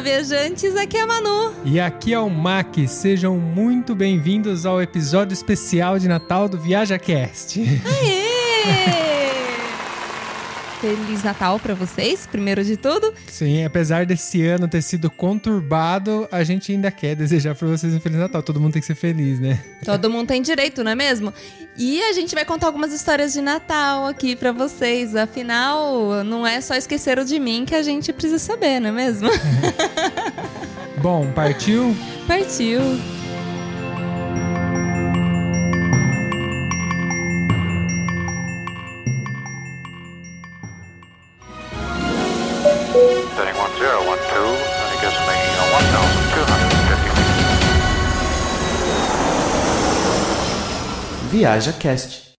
Olá, 0.00 0.08
viajantes, 0.08 0.74
aqui 0.76 0.96
é 0.96 1.02
a 1.02 1.06
Manu. 1.06 1.52
E 1.62 1.78
aqui 1.78 2.14
é 2.14 2.18
o 2.18 2.30
Mac. 2.30 2.74
Sejam 2.88 3.36
muito 3.36 3.94
bem-vindos 3.94 4.64
ao 4.64 4.80
episódio 4.80 5.34
especial 5.34 5.98
de 5.98 6.08
Natal 6.08 6.48
do 6.48 6.58
ViajaCast. 6.58 7.60
Aê! 7.84 9.04
Feliz 10.80 11.22
Natal 11.22 11.60
para 11.60 11.74
vocês, 11.74 12.26
primeiro 12.26 12.64
de 12.64 12.74
tudo. 12.74 13.12
Sim, 13.26 13.64
apesar 13.64 14.06
desse 14.06 14.46
ano 14.46 14.66
ter 14.66 14.80
sido 14.80 15.10
conturbado, 15.10 16.26
a 16.32 16.42
gente 16.42 16.72
ainda 16.72 16.90
quer 16.90 17.14
desejar 17.14 17.54
para 17.54 17.68
vocês 17.68 17.92
um 17.92 18.00
Feliz 18.00 18.18
Natal. 18.18 18.42
Todo 18.42 18.58
mundo 18.58 18.72
tem 18.72 18.80
que 18.80 18.86
ser 18.86 18.94
feliz, 18.94 19.38
né? 19.38 19.62
Todo 19.84 20.08
mundo 20.08 20.28
tem 20.28 20.40
direito, 20.40 20.82
não 20.82 20.92
é 20.92 20.94
mesmo? 20.94 21.34
E 21.76 22.02
a 22.02 22.14
gente 22.14 22.34
vai 22.34 22.46
contar 22.46 22.66
algumas 22.66 22.94
histórias 22.94 23.34
de 23.34 23.42
Natal 23.42 24.06
aqui 24.06 24.34
para 24.34 24.52
vocês. 24.52 25.14
Afinal, 25.14 26.24
não 26.24 26.46
é 26.46 26.62
só 26.62 26.74
esqueceram 26.74 27.24
de 27.24 27.38
mim 27.38 27.66
que 27.66 27.74
a 27.74 27.82
gente 27.82 28.10
precisa 28.10 28.38
saber, 28.38 28.80
não 28.80 28.88
é 28.88 28.92
mesmo? 28.92 29.28
Bom, 31.02 31.30
partiu? 31.32 31.94
Partiu. 32.26 32.80
Viaja 51.40 51.72
Cast. 51.72 52.29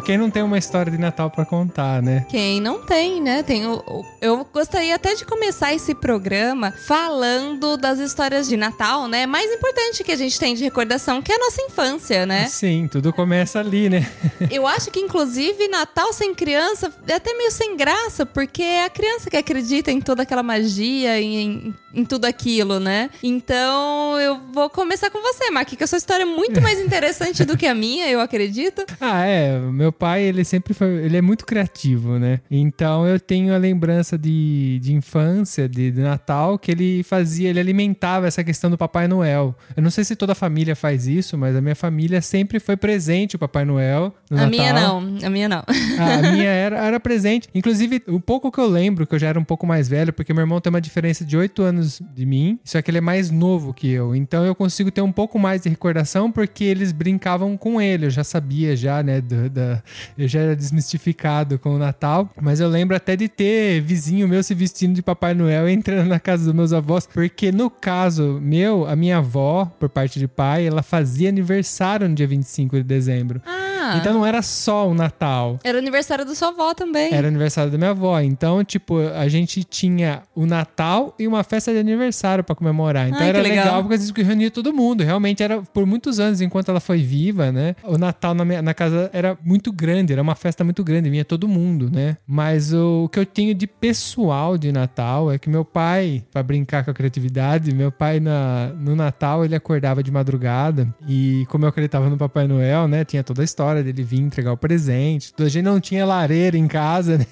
Bom, 0.00 0.06
quem 0.06 0.16
não 0.16 0.30
tem 0.30 0.42
uma 0.42 0.56
história 0.56 0.90
de 0.90 0.96
Natal 0.96 1.30
para 1.30 1.44
contar, 1.44 2.00
né? 2.02 2.24
Quem 2.30 2.58
não 2.58 2.80
tem, 2.80 3.20
né? 3.20 3.42
Tem 3.42 3.66
o, 3.66 3.74
o- 3.86 4.04
eu 4.20 4.46
gostaria 4.50 4.94
até 4.94 5.14
de 5.14 5.26
começar 5.26 5.74
esse 5.74 5.94
programa 5.94 6.72
falando 6.86 7.76
das 7.76 7.98
histórias 7.98 8.48
de 8.48 8.56
Natal, 8.56 9.06
né? 9.08 9.26
Mais 9.26 9.50
importante 9.52 10.02
que 10.02 10.10
a 10.10 10.16
gente 10.16 10.38
tem 10.40 10.54
de 10.54 10.64
recordação, 10.64 11.20
que 11.20 11.30
é 11.30 11.36
a 11.36 11.38
nossa 11.38 11.60
infância, 11.62 12.24
né? 12.24 12.46
Sim, 12.46 12.88
tudo 12.90 13.12
começa 13.12 13.58
ali, 13.60 13.90
né? 13.90 14.10
Eu 14.50 14.66
acho 14.66 14.90
que, 14.90 15.00
inclusive, 15.00 15.68
Natal 15.68 16.12
sem 16.14 16.34
criança 16.34 16.90
é 17.06 17.14
até 17.14 17.34
meio 17.34 17.50
sem 17.50 17.76
graça, 17.76 18.24
porque 18.24 18.62
é 18.62 18.84
a 18.84 18.90
criança 18.90 19.28
que 19.28 19.36
acredita 19.36 19.90
em 19.92 20.00
toda 20.00 20.22
aquela 20.22 20.42
magia, 20.42 21.20
em, 21.20 21.42
em 21.42 21.74
tudo 22.08 22.24
aquilo, 22.24 22.78
né? 22.80 23.10
Então, 23.22 24.18
eu 24.20 24.40
vou 24.52 24.68
começar 24.70 25.10
com 25.10 25.20
você, 25.20 25.50
Maqui, 25.50 25.76
que 25.76 25.84
a 25.84 25.86
sua 25.86 25.98
história 25.98 26.22
é 26.22 26.26
muito 26.26 26.60
mais 26.62 26.78
interessante 26.80 27.44
do 27.44 27.56
que 27.56 27.66
a 27.66 27.74
minha, 27.74 28.08
eu 28.08 28.20
acredito. 28.20 28.84
Ah, 29.00 29.24
é. 29.24 29.58
Meu 29.58 29.92
pai, 29.92 30.22
ele 30.22 30.44
sempre 30.44 30.74
foi. 30.74 30.88
Ele 30.88 31.16
é 31.16 31.22
muito 31.22 31.44
criativo, 31.44 32.18
né? 32.18 32.40
Então 32.50 33.06
eu 33.06 33.18
tenho 33.18 33.54
a 33.54 33.58
lembrança 33.58 34.16
de, 34.18 34.78
de 34.80 34.92
infância, 34.92 35.68
de, 35.68 35.90
de 35.90 36.00
Natal, 36.00 36.58
que 36.58 36.70
ele 36.70 37.02
fazia, 37.02 37.48
ele 37.50 37.60
alimentava 37.60 38.26
essa 38.26 38.42
questão 38.44 38.70
do 38.70 38.78
Papai 38.78 39.08
Noel. 39.08 39.54
Eu 39.76 39.82
não 39.82 39.90
sei 39.90 40.04
se 40.04 40.16
toda 40.16 40.32
a 40.32 40.34
família 40.34 40.76
faz 40.76 41.06
isso, 41.06 41.36
mas 41.38 41.56
a 41.56 41.60
minha 41.60 41.76
família 41.76 42.20
sempre 42.20 42.60
foi 42.60 42.76
presente 42.76 43.36
o 43.36 43.38
Papai 43.38 43.64
Noel. 43.64 44.14
No 44.30 44.38
a 44.38 44.40
Natal. 44.42 44.50
minha 44.50 44.72
não, 44.72 44.98
a 45.26 45.30
minha 45.30 45.48
não. 45.48 45.64
Ah, 45.98 46.14
a 46.18 46.32
minha 46.32 46.50
era, 46.50 46.78
era 46.78 47.00
presente. 47.00 47.48
Inclusive, 47.54 48.02
o 48.06 48.20
pouco 48.20 48.50
que 48.50 48.58
eu 48.58 48.66
lembro, 48.66 49.06
que 49.06 49.14
eu 49.14 49.18
já 49.18 49.28
era 49.28 49.38
um 49.38 49.44
pouco 49.44 49.66
mais 49.66 49.88
velho, 49.88 50.12
porque 50.12 50.32
meu 50.32 50.42
irmão 50.42 50.60
tem 50.60 50.70
uma 50.70 50.80
diferença 50.80 51.24
de 51.24 51.36
8 51.36 51.62
anos 51.62 51.79
de 52.14 52.26
mim, 52.26 52.58
só 52.64 52.80
que 52.82 52.90
ele 52.90 52.98
é 52.98 53.00
mais 53.00 53.30
novo 53.30 53.72
que 53.74 53.88
eu. 53.90 54.14
Então 54.14 54.44
eu 54.44 54.54
consigo 54.54 54.90
ter 54.90 55.00
um 55.00 55.12
pouco 55.12 55.38
mais 55.38 55.62
de 55.62 55.68
recordação, 55.68 56.30
porque 56.30 56.64
eles 56.64 56.92
brincavam 56.92 57.56
com 57.56 57.80
ele. 57.80 58.06
Eu 58.06 58.10
já 58.10 58.24
sabia, 58.24 58.76
já, 58.76 59.02
né? 59.02 59.20
do- 59.20 59.48
da, 59.50 59.82
eu 60.16 60.26
já 60.28 60.40
era 60.40 60.56
desmistificado 60.56 61.58
com 61.58 61.74
o 61.74 61.78
Natal. 61.78 62.30
Mas 62.40 62.60
eu 62.60 62.68
lembro 62.68 62.96
até 62.96 63.16
de 63.16 63.28
ter 63.28 63.80
vizinho 63.80 64.28
meu 64.28 64.42
se 64.42 64.54
vestindo 64.54 64.94
de 64.94 65.02
Papai 65.02 65.34
Noel 65.34 65.68
entrando 65.68 66.08
na 66.08 66.18
casa 66.20 66.44
dos 66.44 66.52
meus 66.54 66.72
avós. 66.72 67.06
Porque 67.06 67.52
no 67.52 67.70
caso 67.70 68.38
meu, 68.42 68.86
a 68.86 68.96
minha 68.96 69.18
avó, 69.18 69.66
por 69.78 69.88
parte 69.88 70.18
de 70.18 70.26
pai, 70.28 70.66
ela 70.66 70.82
fazia 70.82 71.28
aniversário 71.28 72.08
no 72.08 72.14
dia 72.14 72.26
25 72.26 72.76
de 72.76 72.82
dezembro. 72.82 73.40
Ah, 73.46 73.59
Então 73.98 74.12
não 74.14 74.26
era 74.26 74.42
só 74.42 74.88
o 74.88 74.94
Natal. 74.94 75.58
era 75.64 75.76
o 75.76 75.80
aniversário 75.80 76.24
da 76.24 76.34
sua 76.34 76.48
avó 76.48 76.74
também. 76.74 77.12
Era 77.12 77.28
aniversário 77.28 77.70
da 77.70 77.78
minha 77.78 77.90
avó. 77.90 78.18
Então, 78.20 78.62
tipo, 78.64 78.98
a 78.98 79.28
gente 79.28 79.64
tinha 79.64 80.22
o 80.34 80.46
Natal 80.46 81.14
e 81.18 81.26
uma 81.26 81.42
festa 81.44 81.72
de 81.72 81.78
aniversário 81.78 82.42
pra 82.44 82.54
comemorar. 82.54 83.08
Então 83.08 83.20
Ai, 83.20 83.28
era 83.30 83.40
legal. 83.42 83.64
legal 83.64 83.82
porque 83.82 83.96
isso 83.96 84.14
que 84.14 84.22
reunia 84.22 84.50
todo 84.50 84.72
mundo. 84.72 85.02
Realmente 85.02 85.42
era 85.42 85.60
por 85.62 85.86
muitos 85.86 86.18
anos, 86.20 86.40
enquanto 86.40 86.68
ela 86.70 86.80
foi 86.80 86.98
viva, 86.98 87.50
né? 87.52 87.74
O 87.84 87.96
Natal 87.98 88.34
na, 88.34 88.44
minha- 88.44 88.62
na 88.62 88.74
casa 88.74 89.10
era 89.12 89.36
muito 89.44 89.72
grande, 89.72 90.12
era 90.12 90.22
uma 90.22 90.34
festa 90.34 90.62
muito 90.64 90.82
grande, 90.84 91.08
vinha 91.10 91.24
todo 91.24 91.48
mundo, 91.48 91.90
né? 91.92 92.16
Mas 92.26 92.72
o, 92.72 93.08
que 93.12 93.18
eu 93.18 93.26
tenho 93.26 93.54
de 93.54 93.66
pessoal 93.66 94.56
de 94.56 94.70
Natal 94.72 95.30
é 95.32 95.38
que 95.38 95.48
meu 95.48 95.64
pai, 95.64 96.22
pra 96.32 96.42
brincar 96.42 96.84
com 96.84 96.90
a 96.90 96.94
criatividade, 96.94 97.74
meu 97.74 97.90
pai 97.92 98.20
na, 98.20 98.68
no 98.78 98.94
Natal 98.94 99.44
ele 99.44 99.54
acordava 99.54 100.02
de 100.02 100.10
madrugada 100.10 100.88
e 101.08 101.44
como 101.48 101.64
eu 101.64 101.68
acreditava 101.68 102.08
no 102.08 102.16
Papai 102.16 102.46
Noel, 102.46 102.86
né? 102.88 103.04
Tinha 103.04 103.22
toda 103.24 103.42
a 103.42 103.44
história 103.44 103.79
dele 103.82 104.02
vir 104.02 104.20
entregar 104.20 104.52
o 104.52 104.56
presente. 104.56 105.32
A 105.38 105.48
gente 105.48 105.64
não 105.64 105.80
tinha 105.80 106.04
lareira 106.04 106.56
em 106.56 106.66
casa, 106.68 107.18
né? 107.18 107.26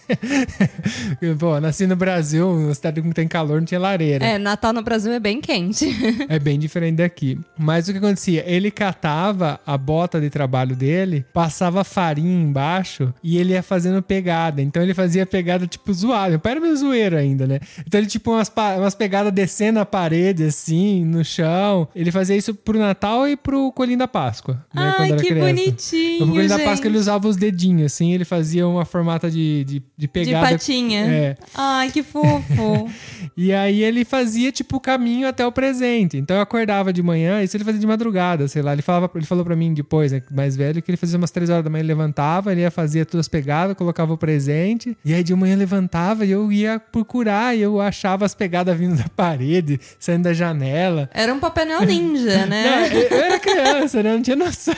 Pô, 1.39 1.61
nasci 1.61 1.87
no 1.87 1.97
Brasil, 1.97 2.49
uma 2.49 2.75
cidade 2.75 3.01
que 3.03 3.11
tem 3.13 3.29
calor, 3.29 3.61
não 3.61 3.67
tinha 3.67 3.81
lareira. 3.81 4.25
É, 4.25 4.39
Natal 4.39 4.73
no 4.73 4.83
Brasil 4.83 5.13
é 5.13 5.21
bem 5.21 5.41
quente. 5.41 5.87
É 6.29 6.39
bem 6.39 6.59
diferente 6.59 6.97
daqui. 6.97 7.39
Mas 7.57 7.89
o 7.89 7.93
que 7.93 7.99
acontecia? 7.99 8.45
Ele 8.47 8.71
catava 8.71 9.61
a 9.67 9.77
bota 9.77 10.21
de 10.21 10.31
trabalho 10.31 10.75
dele, 10.77 11.25
passava 11.33 11.85
farinha 11.85 12.43
embaixo 12.43 13.13
e 13.23 13.39
ele 13.39 13.53
ia 13.53 13.63
fazendo 13.63 14.03
pegada. 14.03 14.61
Então 14.61 14.83
ele 14.83 14.95
fazia 14.95 15.25
pegada 15.27 15.67
tipo 15.67 15.93
zoada. 15.93 16.31
Meu 16.31 16.39
pai 16.41 16.53
era 16.53 16.61
meio 16.61 16.77
zoeiro 16.77 17.17
ainda, 17.17 17.47
né? 17.47 17.61
Então 17.87 18.01
ele 18.01 18.09
tipo 18.09 18.31
umas, 18.31 18.51
umas 18.79 18.95
pegadas 18.95 19.33
descendo 19.33 19.79
a 19.81 19.87
parede 19.87 20.45
assim, 20.45 21.05
no 21.05 21.25
chão. 21.25 21.89
Ele 21.95 22.11
fazia 22.11 22.37
isso 22.37 22.55
pro 22.55 22.79
Natal 22.79 23.27
e 23.29 23.37
pro 23.37 23.73
Coelhinho 23.73 23.99
da 23.99 24.09
Páscoa. 24.09 24.55
Né, 24.75 24.83
Ai, 24.83 24.93
quando 24.97 25.13
era 25.13 25.23
que 25.23 25.29
criança. 25.29 25.47
bonitinho, 25.47 26.27
No 26.39 26.49
Coelhinho 26.49 26.49
da 26.51 26.57
gente. 26.59 26.67
Páscoa 26.69 26.89
ele 26.89 26.99
usava 26.99 27.29
os 27.29 27.37
dedinhos 27.37 27.93
assim, 27.93 28.13
ele 28.15 28.25
fazia 28.25 28.67
uma 28.67 28.85
formata 28.85 29.31
de, 29.31 29.65
de, 29.65 29.75
de 29.81 29.85
De 29.97 30.09
pegada. 30.09 30.49
patinha. 30.49 31.01
É. 31.07 31.37
Ai, 31.55 31.91
que 31.91 32.03
fofo. 32.03 32.89
E 33.37 33.53
aí 33.53 33.85
ele 33.85 34.05
fazia, 34.05 34.51
tipo, 34.51 34.77
o 34.79 34.81
caminho 34.81 35.29
até 35.29 35.47
o 35.47 35.53
presente. 35.53 36.17
Então 36.17 36.37
eu 36.37 36.43
acordava 36.43 36.93
de 36.93 37.01
manhã, 37.03 37.41
isso 37.41 37.57
ele 37.57 37.63
fazia 37.63 37.81
de 37.81 37.87
madrugada, 37.87 38.49
sei 38.49 38.63
lá. 38.63 38.73
Ele, 38.73 38.83
falava, 38.83 39.09
ele 39.15 39.25
falou 39.27 39.45
pra 39.45 39.55
mim 39.55 39.73
depois, 39.73 40.11
né, 40.11 40.21
mais 40.31 40.57
velho, 40.57 40.83
que 40.83 40.91
ele 40.91 40.97
fazia 40.97 41.17
umas 41.17 41.31
três 41.31 41.49
horas 41.49 41.63
da 41.63 41.71
manhã, 41.71 41.83
ele 41.83 41.89
levantava, 41.89 42.51
ele 42.51 42.63
ia 42.63 42.71
fazer 42.71 43.05
todas 43.07 43.27
as 43.27 43.29
pegadas, 43.29 43.77
colocava 43.77 44.13
o 44.13 44.19
presente. 44.19 44.97
E 45.05 45.15
aí 45.15 45.23
de 45.23 45.33
manhã 45.37 45.55
eu 45.55 45.59
levantava 45.59 46.25
e 46.27 46.33
eu 46.33 46.51
ia 46.51 46.81
procurar, 46.81 47.57
e 47.57 47.61
eu 47.63 47.81
achava 47.81 48.25
as 48.25 48.35
pegadas 48.35 48.77
vindo 48.77 48.97
da 48.97 49.09
parede, 49.15 49.79
saindo 50.01 50.25
da 50.25 50.33
janela. 50.35 51.09
Era 51.15 51.33
um 51.33 51.39
Papai 51.39 51.65
Noel 51.65 51.83
ninja, 51.87 52.39
Não, 52.43 52.47
né? 52.49 52.89
eu 52.93 53.01
eu 53.09 53.25
era 53.25 53.39
criança, 53.39 54.03
né? 54.03 54.15
Não 54.15 54.23
tinha 54.23 54.37
noção. 54.37 54.75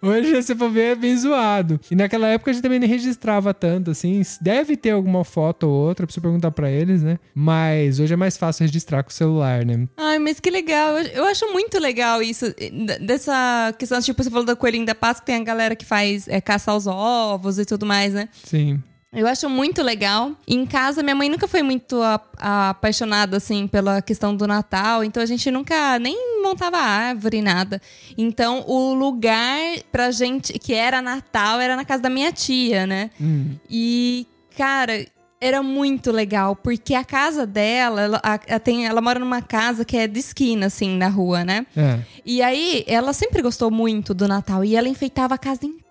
Hoje, 0.00 0.40
se 0.42 0.54
for 0.62 0.70
ver, 0.70 0.92
é 0.92 0.94
bem 0.94 1.16
zoado. 1.16 1.80
E 1.90 1.94
naquela 1.96 2.26
época 2.28 2.50
a 2.50 2.54
gente 2.54 2.62
também 2.62 2.78
nem 2.78 2.88
registrava 2.88 3.52
tanto, 3.54 3.90
assim. 3.90 4.22
Deve 4.40 4.76
ter 4.76 4.90
alguma 4.90 5.24
foto 5.24 5.64
ou 5.68 5.88
outra, 5.88 6.06
preciso 6.06 6.22
perguntar 6.22 6.50
pra 6.50 6.70
eles, 6.70 7.02
né? 7.02 7.18
Mas 7.34 7.98
hoje 8.00 8.12
é 8.14 8.16
mais 8.16 8.36
fácil 8.36 8.64
registrar 8.66 9.02
com 9.02 9.10
o 9.10 9.12
celular, 9.12 9.64
né? 9.64 9.88
Ai, 9.96 10.18
mas 10.18 10.38
que 10.40 10.50
legal. 10.50 10.98
Eu, 10.98 11.24
acho 11.26 11.50
muito 11.52 11.78
legal 11.78 12.22
isso. 12.22 12.46
eh, 12.58 12.98
Dessa 13.00 13.74
questão, 13.78 14.00
tipo, 14.00 14.22
você 14.22 14.30
falou 14.30 14.44
da 14.44 14.56
coelhinha 14.56 14.86
da 14.86 14.94
Páscoa, 14.94 15.24
tem 15.26 15.36
a 15.36 15.44
galera 15.44 15.74
que 15.76 15.84
faz 15.84 16.28
é, 16.28 16.40
caça 16.40 16.70
aos 16.70 16.86
ovos 16.86 17.58
e 17.58 17.64
tudo 17.64 17.84
mais, 17.86 18.12
né? 18.14 18.28
Sim. 18.44 18.82
Eu 19.14 19.26
acho 19.26 19.46
muito 19.46 19.82
legal. 19.82 20.32
Em 20.48 20.64
casa, 20.64 21.02
minha 21.02 21.14
mãe 21.14 21.28
nunca 21.28 21.46
foi 21.46 21.62
muito 21.62 22.00
a- 22.00 22.18
a- 22.38 22.70
apaixonada, 22.70 23.36
assim, 23.36 23.66
pela 23.66 24.00
questão 24.00 24.34
do 24.34 24.46
Natal. 24.46 25.04
Então, 25.04 25.22
a 25.22 25.26
gente 25.26 25.50
nunca 25.50 25.98
nem 25.98 26.31
montava 26.42 26.76
árvore, 26.78 27.40
nada. 27.40 27.80
Então, 28.18 28.64
o 28.66 28.92
lugar 28.94 29.58
pra 29.90 30.10
gente, 30.10 30.52
que 30.58 30.74
era 30.74 31.00
Natal, 31.00 31.60
era 31.60 31.76
na 31.76 31.84
casa 31.84 32.02
da 32.02 32.10
minha 32.10 32.32
tia, 32.32 32.86
né? 32.86 33.10
Hum. 33.20 33.56
E, 33.70 34.26
cara, 34.56 35.06
era 35.40 35.62
muito 35.62 36.12
legal, 36.12 36.54
porque 36.54 36.94
a 36.94 37.02
casa 37.04 37.44
dela, 37.46 38.00
ela, 38.02 38.20
a- 38.22 38.58
tem, 38.60 38.86
ela 38.86 39.00
mora 39.00 39.18
numa 39.18 39.42
casa 39.42 39.84
que 39.84 39.96
é 39.96 40.06
de 40.06 40.20
esquina, 40.20 40.66
assim, 40.66 40.96
na 40.96 41.08
rua, 41.08 41.44
né? 41.44 41.66
É. 41.76 41.98
E 42.24 42.40
aí, 42.42 42.84
ela 42.86 43.12
sempre 43.12 43.42
gostou 43.42 43.70
muito 43.70 44.14
do 44.14 44.28
Natal 44.28 44.64
e 44.64 44.76
ela 44.76 44.88
enfeitava 44.88 45.34
a 45.34 45.38
casa 45.38 45.66
inteira, 45.66 45.81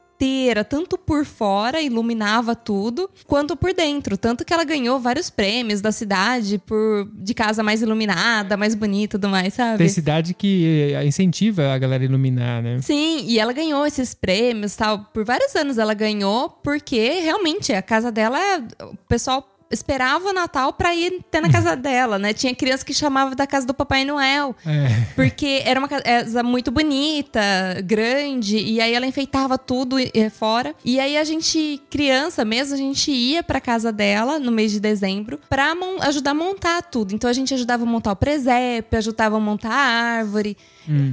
tanto 0.70 0.98
por 0.98 1.26
fora, 1.26 1.82
iluminava 1.82 2.56
tudo, 2.56 3.10
quanto 3.26 3.56
por 3.56 3.74
dentro. 3.74 4.18
Tanto 4.18 4.46
que 4.46 4.54
ela 4.54 4.64
ganhou 4.64 5.00
vários 5.00 5.30
prêmios 5.30 5.82
da 5.82 5.92
cidade 5.92 6.58
por 6.60 7.10
de 7.14 7.34
casa 7.34 7.64
mais 7.64 7.82
iluminada, 7.82 8.56
mais 8.56 8.76
bonita 8.76 9.18
e 9.18 9.20
tudo 9.20 9.30
mais, 9.30 9.54
sabe? 9.54 9.80
Tem 9.80 9.90
cidade 9.90 10.34
que 10.34 10.94
eh, 10.94 11.06
incentiva 11.06 11.74
a 11.74 11.78
galera 11.78 12.04
a 12.04 12.06
iluminar, 12.06 12.62
né? 12.62 12.80
Sim, 12.82 13.26
e 13.26 13.40
ela 13.40 13.54
ganhou 13.54 13.86
esses 13.86 14.14
prêmios 14.14 14.76
tal. 14.76 15.06
Por 15.14 15.26
vários 15.26 15.56
anos 15.56 15.78
ela 15.78 15.94
ganhou, 15.94 16.50
porque 16.50 17.20
realmente 17.22 17.74
a 17.74 17.82
casa 17.82 18.12
dela, 18.12 18.40
o 18.82 18.96
pessoal 19.08 19.48
esperava 19.72 20.30
o 20.30 20.34
Natal 20.34 20.74
pra 20.74 20.94
ir 20.94 21.24
até 21.28 21.42
na 21.42 21.52
casa 21.52 21.76
dela, 21.78 22.20
né? 22.20 22.34
Tinha 22.34 22.54
criança 22.54 22.86
que 22.86 22.94
chamava 22.94 23.36
da 23.36 23.48
casa 23.48 23.66
do 23.66 23.74
Papai 23.74 24.06
Noel. 24.06 24.56
É. 24.66 25.06
Porque 25.16 25.62
era 25.66 25.80
uma 25.80 25.88
casa 25.88 26.44
muito 26.44 26.72
bonita, 26.72 27.42
grande, 27.84 28.58
e 28.58 28.82
aí 28.82 28.94
ela 28.94 29.06
enfeitava 29.06 29.58
tudo 29.58 29.98
eh, 30.00 30.30
fora. 30.30 30.76
E 30.84 31.00
aí 31.00 31.18
a 31.18 31.24
gente, 31.24 31.82
criança 31.90 32.44
mesmo, 32.44 32.74
a 32.74 32.78
gente 32.78 33.12
ia 33.12 33.44
pra 33.44 33.60
casa 33.60 33.92
dela 33.92 34.40
no 34.40 34.52
mês 34.52 34.72
de 34.72 34.80
dezembro 34.80 35.40
pra 35.50 35.74
ajudar 36.02 36.32
a 36.32 36.36
montar 36.36 36.82
tudo. 36.84 37.14
Então 37.14 37.30
a 37.30 37.34
gente 37.34 37.54
ajudava 37.54 37.84
a 37.84 37.86
montar 37.86 38.12
o 38.12 38.16
presépio, 38.16 38.98
ajudava 38.98 39.38
a 39.38 39.40
montar 39.40 39.72
a 39.72 40.18
árvore. 40.18 40.58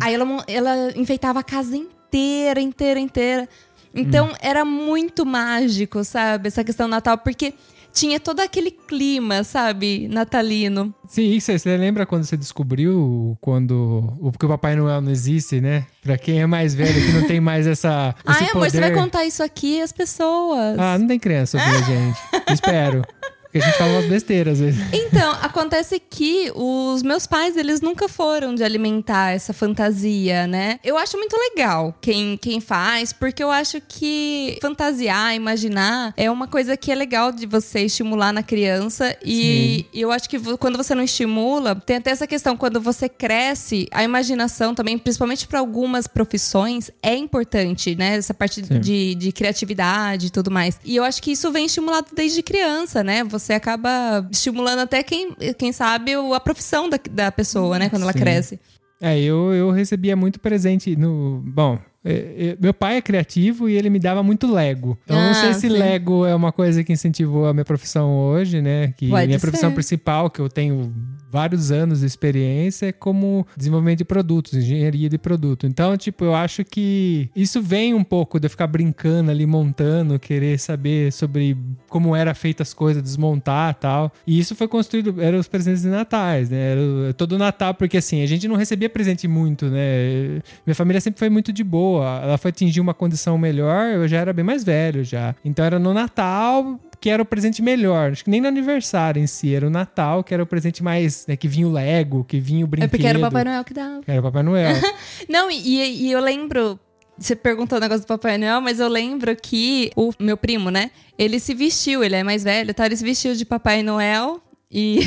Aí 0.01 0.15
ela, 0.15 0.45
ela 0.47 0.93
enfeitava 0.97 1.41
a 1.41 1.43
casa 1.43 1.77
inteira, 1.77 2.61
inteira, 2.61 2.99
inteira. 2.99 3.49
Então 3.95 4.33
era 4.41 4.65
muito 4.65 5.25
mágico, 5.25 6.05
sabe? 6.05 6.49
Essa 6.49 6.65
questão 6.65 6.87
do 6.87 6.91
Natal, 6.91 7.19
porque 7.19 7.55
tinha 7.99 8.21
todo 8.21 8.41
aquele 8.41 8.71
clima, 8.71 9.43
sabe? 9.43 10.07
Natalino. 10.09 10.95
Sim, 11.09 11.39
você, 11.41 11.59
você 11.59 11.77
lembra 11.77 12.07
quando 12.07 12.25
você 12.25 12.37
descobriu 12.37 13.37
quando 13.41 14.15
o 14.21 14.31
porque 14.31 14.47
o 14.47 14.49
Papai 14.49 14.77
Noel 14.77 15.01
não 15.01 15.11
existe, 15.11 15.61
né? 15.61 15.85
Pra 16.03 16.17
quem 16.17 16.41
é 16.41 16.47
mais 16.47 16.75
velho 16.75 16.95
que 17.05 17.13
não 17.13 17.27
tem 17.27 17.41
mais 17.41 17.67
essa 17.67 18.15
Ai, 18.25 18.49
amor, 18.51 18.71
você 18.71 18.79
vai 18.81 18.91
poder. 18.91 19.03
contar 19.03 19.25
isso 19.25 19.43
aqui 19.43 19.81
às 19.81 19.91
pessoas. 19.91 20.79
Ah, 20.79 20.97
não 20.97 21.07
tem 21.07 21.19
criança 21.19 21.59
ouvindo 21.59 21.77
a 21.77 21.83
gente. 21.83 22.19
Espero. 22.53 23.03
Porque 23.51 23.59
a 23.59 23.61
gente 23.63 23.79
fala 23.79 23.93
umas 23.93 24.07
besteiras 24.07 24.61
às 24.61 24.61
vezes. 24.61 24.81
Então, 24.93 25.33
acontece 25.41 25.99
que 25.99 26.53
os 26.55 27.03
meus 27.03 27.27
pais, 27.27 27.57
eles 27.57 27.81
nunca 27.81 28.09
foram 28.09 28.55
de 28.55 28.63
alimentar 28.63 29.31
essa 29.31 29.55
fantasia, 29.55 30.47
né? 30.47 30.79
Eu 30.85 30.99
acho 30.99 31.17
muito 31.17 31.35
legal 31.35 31.97
quem, 32.01 32.37
quem 32.37 32.61
faz, 32.61 33.13
porque 33.13 33.43
eu 33.43 33.51
acho 33.51 33.81
que 33.81 34.59
fantasiar, 34.61 35.35
imaginar, 35.35 36.13
é 36.17 36.31
uma 36.31 36.47
coisa 36.47 36.77
que 36.77 36.93
é 36.93 36.95
legal 36.95 37.33
de 37.33 37.47
você 37.47 37.81
estimular 37.81 38.33
na 38.33 38.43
criança. 38.43 39.17
E 39.25 39.87
eu 39.95 40.13
acho 40.13 40.29
que 40.29 40.39
quando 40.59 40.77
você 40.77 40.95
não 40.95 41.03
estimula, 41.03 41.75
tem 41.75 41.97
até 41.97 42.11
essa 42.11 42.27
questão, 42.27 42.57
quando 42.57 42.81
você 42.81 43.09
cresce, 43.09 43.89
a 43.91 44.05
imaginação 44.05 44.75
também, 44.75 44.99
principalmente 44.99 45.47
para 45.49 45.59
algumas 45.59 46.07
profissões, 46.07 46.91
é 47.03 47.17
importante, 47.17 47.97
né? 47.97 48.17
Essa 48.17 48.35
parte 48.35 48.65
Sim. 48.65 48.79
de, 48.79 49.15
de 49.15 49.33
criatividade 49.33 50.27
e 50.27 50.31
tudo 50.31 50.51
mais. 50.51 50.79
E 50.85 50.97
eu 50.97 51.05
acho 51.05 51.23
que 51.23 51.33
isso 51.33 51.51
vem 51.51 51.65
estimulado 51.65 52.09
desde 52.15 52.43
criança, 52.43 53.03
né? 53.03 53.25
Você 53.25 53.38
acaba 53.53 54.27
estimulando 54.31 54.81
até 54.81 55.03
quem, 55.03 55.35
quem 55.57 55.73
sabe 55.73 56.13
a 56.15 56.41
profissão 56.41 56.89
da, 56.89 56.99
da 57.11 57.33
pessoa, 57.33 57.79
né? 57.79 57.89
Quando 57.89 58.03
ela 58.03 58.13
Sim. 58.13 58.19
cresce. 58.19 58.61
É, 59.01 59.19
eu, 59.21 59.55
eu 59.55 59.71
recebia 59.71 60.17
muito 60.17 60.41
presente 60.41 60.97
no. 60.97 61.41
Bom, 61.47 61.79
é, 62.05 62.13
é, 62.13 62.57
meu 62.61 62.75
pai 62.75 62.97
é 62.97 63.01
criativo 63.03 63.69
e 63.69 63.77
ele 63.77 63.89
me 63.91 63.99
dava 63.99 64.23
muito 64.23 64.53
Lego. 64.53 64.99
Então, 65.05 65.17
não 65.17 65.31
Ah, 65.31 65.35
sei 65.35 65.55
se 65.55 65.61
sim. 65.61 65.69
Lego 65.69 66.25
é 66.27 66.35
uma 66.35 66.51
coisa 66.51 66.83
que 66.83 66.93
incentivou 66.93 67.47
a 67.47 67.53
minha 67.55 67.65
profissão 67.65 68.11
hoje, 68.17 68.61
né? 68.61 68.93
Que 68.97 69.09
Pode 69.09 69.27
minha 69.27 69.39
profissão 69.39 69.71
ser. 69.71 69.75
principal, 69.75 70.29
que 70.31 70.41
eu 70.41 70.49
tenho 70.49 70.93
vários 71.31 71.71
anos 71.71 72.01
de 72.01 72.07
experiência, 72.07 72.87
é 72.87 72.93
como 72.93 73.47
desenvolvimento 73.57 73.99
de 73.99 74.05
produtos, 74.05 74.55
engenharia 74.55 75.09
de 75.09 75.19
produto. 75.19 75.67
Então, 75.67 75.97
tipo, 75.97 76.25
eu 76.25 76.35
acho 76.35 76.65
que 76.65 77.29
isso 77.37 77.61
vem 77.61 77.95
um 77.95 78.05
pouco 78.05 78.39
de 78.41 78.47
eu 78.47 78.51
ficar 78.51 78.67
brincando 78.67 79.31
ali, 79.31 79.47
montando, 79.47 80.19
querer 80.19 80.59
saber 80.59 81.13
sobre 81.13 81.57
como 81.89 82.15
era 82.17 82.35
feita 82.35 82.63
as 82.63 82.73
coisas, 82.75 83.03
desmontar 83.03 83.75
tal. 83.75 84.13
E 84.27 84.39
isso 84.39 84.55
foi 84.55 84.69
construído, 84.69 85.21
eram 85.21 85.39
os 85.39 85.49
presentes 85.49 85.83
de 85.83 85.89
natais, 85.89 86.51
né? 86.51 86.73
Era 86.73 86.81
o- 86.81 87.15
todo 87.15 87.39
Natal, 87.39 87.75
porque 87.75 87.97
assim, 87.99 88.23
a 88.23 88.27
gente 88.27 88.47
não 88.49 88.57
recebia 88.57 88.89
presente 88.89 89.27
muito, 89.29 89.67
né? 89.67 90.41
Minha 90.67 90.75
família 90.75 91.01
sempre 91.01 91.19
foi 91.19 91.29
muito 91.31 91.53
de 91.53 91.63
boa. 91.65 92.21
Ela 92.23 92.39
foi 92.39 92.51
atingir 92.51 92.81
uma 92.81 92.95
condição 92.95 93.37
melhor, 93.39 93.91
eu 93.93 94.09
já 94.09 94.19
era 94.19 94.33
bem 94.33 94.45
mais 94.45 94.65
velho 94.65 95.05
já. 95.05 95.35
Então 95.45 95.65
era 95.65 95.79
no 95.79 95.93
Natal 95.95 96.79
que 97.01 97.09
era 97.11 97.23
o 97.23 97.27
presente 97.27 97.63
melhor. 97.63 98.13
Acho 98.13 98.25
que 98.25 98.31
nem 98.31 98.41
no 98.41 98.49
aniversário 98.49 99.23
em 99.23 99.27
si, 99.27 99.55
era 99.55 99.67
o 99.67 99.71
Natal 99.71 100.23
que 100.25 100.35
era 100.35 100.43
o 100.43 100.47
presente 100.47 100.83
mais, 100.83 101.27
né, 101.27 101.37
que 101.37 101.47
vinha 101.49 101.67
o 101.67 101.73
Lego, 101.73 102.25
que 102.25 102.41
vinha 102.41 102.65
o 102.65 102.69
É 102.69 102.71
brinquedo. 102.71 102.91
porque 102.91 103.07
era 103.07 103.19
o 103.19 103.21
Papai 103.23 103.45
Noel 103.45 103.65
que 103.65 103.75
dava. 103.75 104.01
Era 104.07 104.21
o 104.21 104.23
Papai 104.23 104.43
Noel. 104.43 104.75
Não, 105.29 105.51
e, 105.51 106.07
e 106.07 106.13
eu 106.13 106.21
lembro. 106.21 106.79
Você 107.17 107.35
perguntou 107.35 107.79
o 107.79 107.81
negócio 107.81 108.03
do 108.05 108.07
Papai 108.07 108.39
Noel, 108.39 108.61
mas 108.61 108.79
eu 108.79 108.89
lembro 108.89 109.35
que 109.35 109.91
o 109.97 110.13
meu 110.21 110.37
primo, 110.37 110.71
né? 110.71 110.91
Ele 111.19 111.41
se 111.41 111.53
vestiu, 111.53 112.05
ele 112.05 112.15
é 112.15 112.23
mais 112.23 112.45
velho, 112.45 112.73
tá? 112.73 112.87
Ele 112.87 112.97
se 112.97 113.03
vestiu 113.03 113.35
de 113.35 113.45
Papai 113.45 113.83
Noel 113.83 114.41
e. 114.71 115.01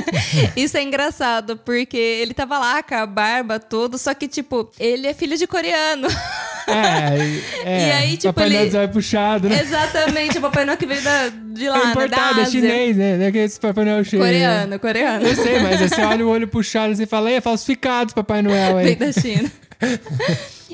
Isso 0.56 0.76
é 0.76 0.82
engraçado, 0.82 1.56
porque 1.58 1.96
ele 1.98 2.32
tava 2.32 2.58
lá 2.58 2.82
com 2.82 2.94
a 2.94 3.04
barba, 3.04 3.58
tudo, 3.58 3.98
só 3.98 4.14
que, 4.14 4.26
tipo, 4.28 4.70
ele 4.78 5.06
é 5.06 5.12
filho 5.12 5.36
de 5.36 5.46
coreano. 5.46 6.08
É, 6.70 7.40
é. 7.64 7.88
E 7.88 7.92
aí, 7.92 8.10
tipo, 8.16 8.32
Papai 8.32 8.46
ele- 8.48 8.58
Noel 8.58 8.70
vai 8.70 8.88
puxado, 8.88 9.48
né? 9.48 9.60
Exatamente, 9.60 10.38
o 10.38 10.40
Papai 10.40 10.64
Noel 10.64 10.76
que 10.78 10.86
veio 10.86 11.02
da, 11.02 11.28
de 11.28 11.68
lá, 11.68 11.76
é 11.76 11.78
né? 11.78 11.84
Da 11.84 11.90
importado, 11.90 12.40
é 12.40 12.46
chinês, 12.46 12.96
né? 12.96 13.16
Não 13.16 13.24
é 13.26 13.32
que 13.32 13.38
esse 13.38 13.58
Papai 13.60 13.84
Noel 13.84 14.04
chinês. 14.04 14.26
Coreano, 14.26 14.78
coreano. 14.78 15.26
Eu 15.26 15.34
sei, 15.36 15.58
mas 15.60 15.80
você 15.80 16.00
olha 16.02 16.24
o 16.24 16.28
olho 16.28 16.48
puxado 16.48 16.92
e 16.92 16.96
você 16.96 17.06
fala, 17.06 17.30
é 17.30 17.40
falsificados, 17.40 18.14
Papai 18.14 18.42
Noel 18.42 18.76
aí. 18.78 18.94
Vem 18.94 18.96
da 18.96 19.12
China. 19.12 19.50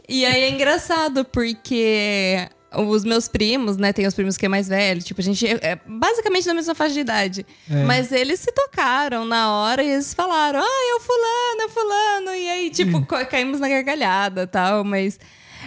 e 0.09 0.25
aí 0.25 0.43
é 0.43 0.51
engraçado, 0.51 1.25
porque 1.25 2.47
os 2.77 3.05
meus 3.05 3.29
primos, 3.29 3.77
né? 3.77 3.93
Tem 3.93 4.07
os 4.07 4.13
primos 4.15 4.37
que 4.37 4.45
é 4.47 4.49
mais 4.49 4.69
velho. 4.69 5.01
Tipo, 5.03 5.21
a 5.21 5.25
gente 5.25 5.47
é 5.47 5.59
é 5.63 5.79
basicamente 5.87 6.47
na 6.47 6.55
mesma 6.55 6.75
faixa 6.75 6.95
de 6.95 7.01
idade. 7.01 7.47
É. 7.71 7.83
Mas 7.85 8.13
eles 8.13 8.41
se 8.41 8.53
tocaram 8.53 9.25
na 9.25 9.51
hora 9.53 9.83
e 9.83 9.89
eles 9.91 10.13
falaram: 10.13 10.61
Ah, 10.61 10.91
é 10.91 10.95
o 10.97 11.01
fulano, 11.01 11.63
é 11.63 11.67
o 11.67 11.69
fulano. 11.69 12.35
E 12.37 12.49
aí, 12.49 12.71
tipo, 12.71 13.05
ca- 13.07 13.25
caímos 13.25 13.61
na 13.61 13.69
gargalhada 13.69 14.43
e 14.43 14.47
tal. 14.47 14.85
Mas 14.85 15.19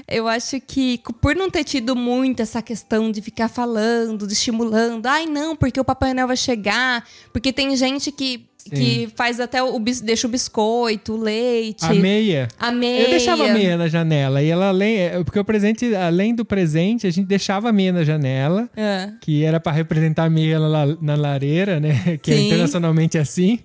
eu 0.07 0.27
acho 0.27 0.59
que 0.61 1.01
por 1.21 1.35
não 1.35 1.49
ter 1.49 1.63
tido 1.63 1.95
muito 1.95 2.41
essa 2.41 2.61
questão 2.61 3.11
de 3.11 3.21
ficar 3.21 3.49
falando, 3.49 4.27
de 4.27 4.33
estimulando, 4.33 5.05
ai 5.05 5.25
não, 5.25 5.55
porque 5.55 5.79
o 5.79 5.83
Papai 5.83 6.13
Noel 6.13 6.27
vai 6.27 6.37
chegar, 6.37 7.05
porque 7.31 7.51
tem 7.51 7.75
gente 7.75 8.11
que. 8.11 8.47
Que 8.71 9.09
faz 9.15 9.39
até 9.39 9.63
o 9.63 9.79
deixa 9.79 10.27
o 10.27 10.29
biscoito, 10.29 11.13
o 11.13 11.17
leite. 11.17 11.83
A 11.85 11.93
meia. 11.93 12.47
A 12.59 12.71
meia. 12.71 13.03
Eu 13.03 13.09
deixava 13.09 13.45
a 13.45 13.53
meia 13.53 13.75
na 13.75 13.87
janela. 13.87 14.43
E 14.43 14.49
ela, 14.49 14.67
além, 14.67 14.97
é, 14.97 15.23
porque 15.23 15.39
o 15.39 15.45
presente, 15.45 15.95
além 15.95 16.35
do 16.35 16.45
presente, 16.45 17.07
a 17.07 17.09
gente 17.09 17.25
deixava 17.25 17.69
a 17.69 17.71
meia 17.71 17.91
na 17.91 18.03
janela. 18.03 18.69
É. 18.75 19.09
Que 19.21 19.43
era 19.43 19.59
pra 19.59 19.71
representar 19.71 20.25
a 20.25 20.29
meia 20.29 20.59
na, 20.59 20.85
na 21.01 21.15
lareira, 21.15 21.79
né? 21.79 22.19
Que 22.21 22.31
é 22.31 22.35
Sim. 22.35 22.47
internacionalmente 22.47 23.17
assim. 23.17 23.59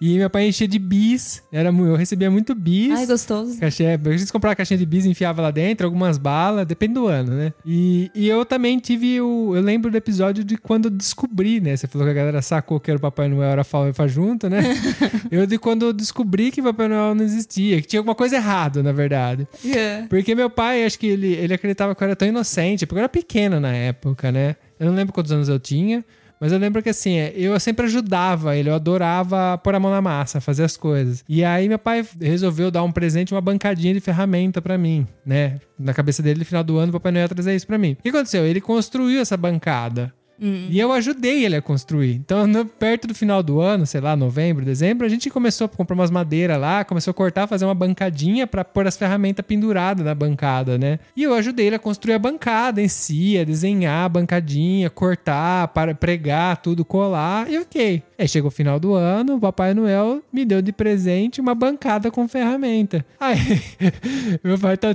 E 0.00 0.16
meu 0.16 0.30
pai 0.30 0.48
enchia 0.48 0.66
de 0.66 0.78
bis. 0.78 1.42
Era, 1.52 1.68
eu 1.68 1.94
recebia 1.94 2.30
muito 2.30 2.54
bis. 2.54 2.92
Ai, 2.92 3.06
gostoso. 3.06 3.58
Caixinha, 3.60 4.00
a 4.02 4.16
gente 4.16 4.32
comprava 4.32 4.54
a 4.54 4.56
caixinha 4.56 4.78
de 4.78 4.86
bis 4.86 5.04
e 5.04 5.10
enfiava 5.10 5.42
lá 5.42 5.50
dentro, 5.50 5.86
algumas 5.86 6.16
balas, 6.16 6.66
depende 6.66 6.94
do 6.94 7.06
ano, 7.06 7.32
né? 7.32 7.52
E, 7.66 8.10
e 8.14 8.26
eu 8.26 8.46
também 8.46 8.78
tive 8.78 9.20
o. 9.20 9.54
Eu 9.54 9.60
lembro 9.60 9.90
do 9.90 9.96
episódio 9.96 10.42
de 10.42 10.56
quando 10.56 10.86
eu 10.86 10.90
descobri, 10.90 11.60
né? 11.60 11.76
Você 11.76 11.86
falou 11.86 12.06
que 12.06 12.12
a 12.12 12.14
galera 12.14 12.40
sacou 12.40 12.80
que 12.80 12.90
era 12.90 12.96
o 12.96 13.00
Papai 13.00 13.28
Noel, 13.28 13.50
era 13.50 13.62
Falfa 13.62 14.08
junto, 14.08 14.48
né? 14.48 14.62
eu 15.30 15.46
de 15.46 15.58
quando 15.58 15.86
eu 15.86 15.92
descobri 15.92 16.50
que 16.50 16.62
Papai 16.62 16.88
Noel 16.88 17.14
não 17.14 17.24
existia, 17.24 17.82
que 17.82 17.86
tinha 17.86 18.00
alguma 18.00 18.14
coisa 18.14 18.36
errada, 18.36 18.82
na 18.82 18.92
verdade. 18.92 19.46
Yeah. 19.62 20.06
Porque 20.08 20.34
meu 20.34 20.48
pai, 20.48 20.84
acho 20.84 20.98
que 20.98 21.08
ele, 21.08 21.34
ele 21.34 21.52
acreditava 21.52 21.94
que 21.94 22.02
eu 22.02 22.06
era 22.06 22.16
tão 22.16 22.26
inocente, 22.26 22.86
porque 22.86 22.98
eu 22.98 23.02
era 23.02 23.08
pequeno 23.08 23.60
na 23.60 23.72
época, 23.72 24.32
né? 24.32 24.56
Eu 24.78 24.86
não 24.86 24.94
lembro 24.94 25.12
quantos 25.12 25.30
anos 25.30 25.50
eu 25.50 25.60
tinha, 25.60 26.02
mas 26.40 26.52
eu 26.52 26.58
lembro 26.58 26.82
que 26.82 26.88
assim, 26.88 27.18
é, 27.18 27.32
eu 27.36 27.58
sempre 27.60 27.84
ajudava 27.86 28.56
ele, 28.56 28.70
eu 28.70 28.74
adorava 28.74 29.58
pôr 29.58 29.74
a 29.74 29.80
mão 29.80 29.90
na 29.90 30.00
massa, 30.00 30.40
fazer 30.40 30.64
as 30.64 30.76
coisas. 30.76 31.22
E 31.28 31.44
aí 31.44 31.68
meu 31.68 31.78
pai 31.78 32.04
resolveu 32.18 32.70
dar 32.70 32.82
um 32.82 32.90
presente, 32.90 33.34
uma 33.34 33.40
bancadinha 33.40 33.92
de 33.92 34.00
ferramenta 34.00 34.62
pra 34.62 34.78
mim, 34.78 35.06
né? 35.24 35.60
Na 35.78 35.92
cabeça 35.92 36.22
dele, 36.22 36.40
no 36.40 36.44
final 36.44 36.64
do 36.64 36.78
ano, 36.78 36.90
o 36.90 36.92
Papai 36.94 37.12
Noel 37.12 37.24
ia 37.24 37.28
trazer 37.28 37.54
isso 37.54 37.66
pra 37.66 37.78
mim. 37.78 37.92
O 37.92 38.02
que 38.02 38.08
aconteceu? 38.08 38.46
Ele 38.46 38.60
construiu 38.60 39.20
essa 39.20 39.36
bancada. 39.36 40.12
E 40.40 40.78
eu 40.80 40.90
ajudei 40.92 41.44
ele 41.44 41.56
a 41.56 41.62
construir. 41.62 42.14
Então, 42.14 42.46
no- 42.46 42.64
perto 42.64 43.06
do 43.08 43.14
final 43.14 43.42
do 43.42 43.60
ano, 43.60 43.84
sei 43.86 44.00
lá, 44.00 44.16
novembro, 44.16 44.64
dezembro, 44.64 45.04
a 45.06 45.08
gente 45.08 45.28
começou 45.30 45.66
a 45.66 45.68
comprar 45.68 45.94
umas 45.94 46.10
madeiras 46.10 46.58
lá, 46.58 46.84
começou 46.84 47.10
a 47.10 47.14
cortar, 47.14 47.46
fazer 47.46 47.64
uma 47.64 47.74
bancadinha 47.74 48.46
pra 48.46 48.64
pôr 48.64 48.86
as 48.86 48.96
ferramentas 48.96 49.44
penduradas 49.46 50.04
na 50.04 50.14
bancada, 50.14 50.78
né? 50.78 50.98
E 51.16 51.22
eu 51.22 51.34
ajudei 51.34 51.66
ele 51.66 51.76
a 51.76 51.78
construir 51.78 52.14
a 52.14 52.18
bancada 52.18 52.80
em 52.80 52.88
si, 52.88 53.38
a 53.38 53.44
desenhar 53.44 54.04
a 54.06 54.08
bancadinha, 54.08 54.88
cortar, 54.88 55.68
para 55.68 55.94
pregar, 55.94 56.56
tudo, 56.58 56.84
colar, 56.84 57.50
e 57.50 57.58
ok. 57.58 58.02
Aí 58.18 58.28
chegou 58.28 58.48
o 58.48 58.50
final 58.52 58.78
do 58.78 58.94
ano, 58.94 59.36
o 59.36 59.40
Papai 59.40 59.72
Noel 59.74 60.22
me 60.32 60.44
deu 60.44 60.60
de 60.62 60.72
presente 60.72 61.40
uma 61.40 61.54
bancada 61.54 62.10
com 62.10 62.26
ferramenta. 62.28 63.04
Aí, 63.18 63.36
meu 64.44 64.58
pai 64.58 64.76
tava, 64.76 64.94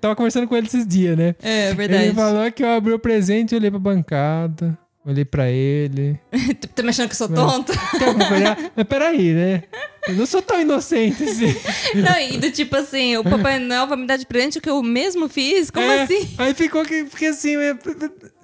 tava 0.00 0.16
conversando 0.16 0.46
com 0.46 0.56
ele 0.56 0.66
esses 0.66 0.86
dias, 0.86 1.16
né? 1.16 1.34
É, 1.42 1.72
verdade. 1.74 2.04
Ele 2.04 2.14
falou 2.14 2.50
que 2.52 2.62
eu 2.62 2.68
abri 2.70 2.92
o 2.92 2.98
presente, 2.98 3.54
eu 3.54 3.58
olhei 3.58 3.70
pra 3.70 3.78
bancada, 3.78 4.67
olhei 5.08 5.24
pra 5.24 5.50
ele. 5.50 6.18
tá 6.74 6.82
me 6.82 6.90
achando 6.90 7.06
que 7.08 7.14
eu 7.14 7.16
sou 7.16 7.28
tonta? 7.28 7.72
Tem 7.98 8.08
alguma 8.08 8.28
coisa? 8.28 8.56
Mas 8.76 8.86
peraí, 8.86 9.32
né? 9.32 9.62
Eu 10.06 10.14
não 10.14 10.26
sou 10.26 10.40
tão 10.40 10.60
inocente 10.60 11.22
assim. 11.22 11.54
Não, 11.94 12.18
e 12.18 12.38
do 12.38 12.50
tipo 12.50 12.74
assim, 12.76 13.16
o 13.16 13.24
Papai 13.24 13.58
Noel 13.58 13.86
vai 13.86 13.98
me 13.98 14.06
dar 14.06 14.16
de 14.16 14.24
presente 14.24 14.58
o 14.58 14.60
que 14.60 14.70
eu 14.70 14.82
mesmo 14.82 15.28
fiz? 15.28 15.70
Como 15.70 15.84
É, 15.84 16.02
assim? 16.02 16.34
Aí 16.38 16.54
ficou 16.54 16.82
que, 16.84 17.04
porque 17.04 17.26
assim, 17.26 17.56
é, 17.56 17.74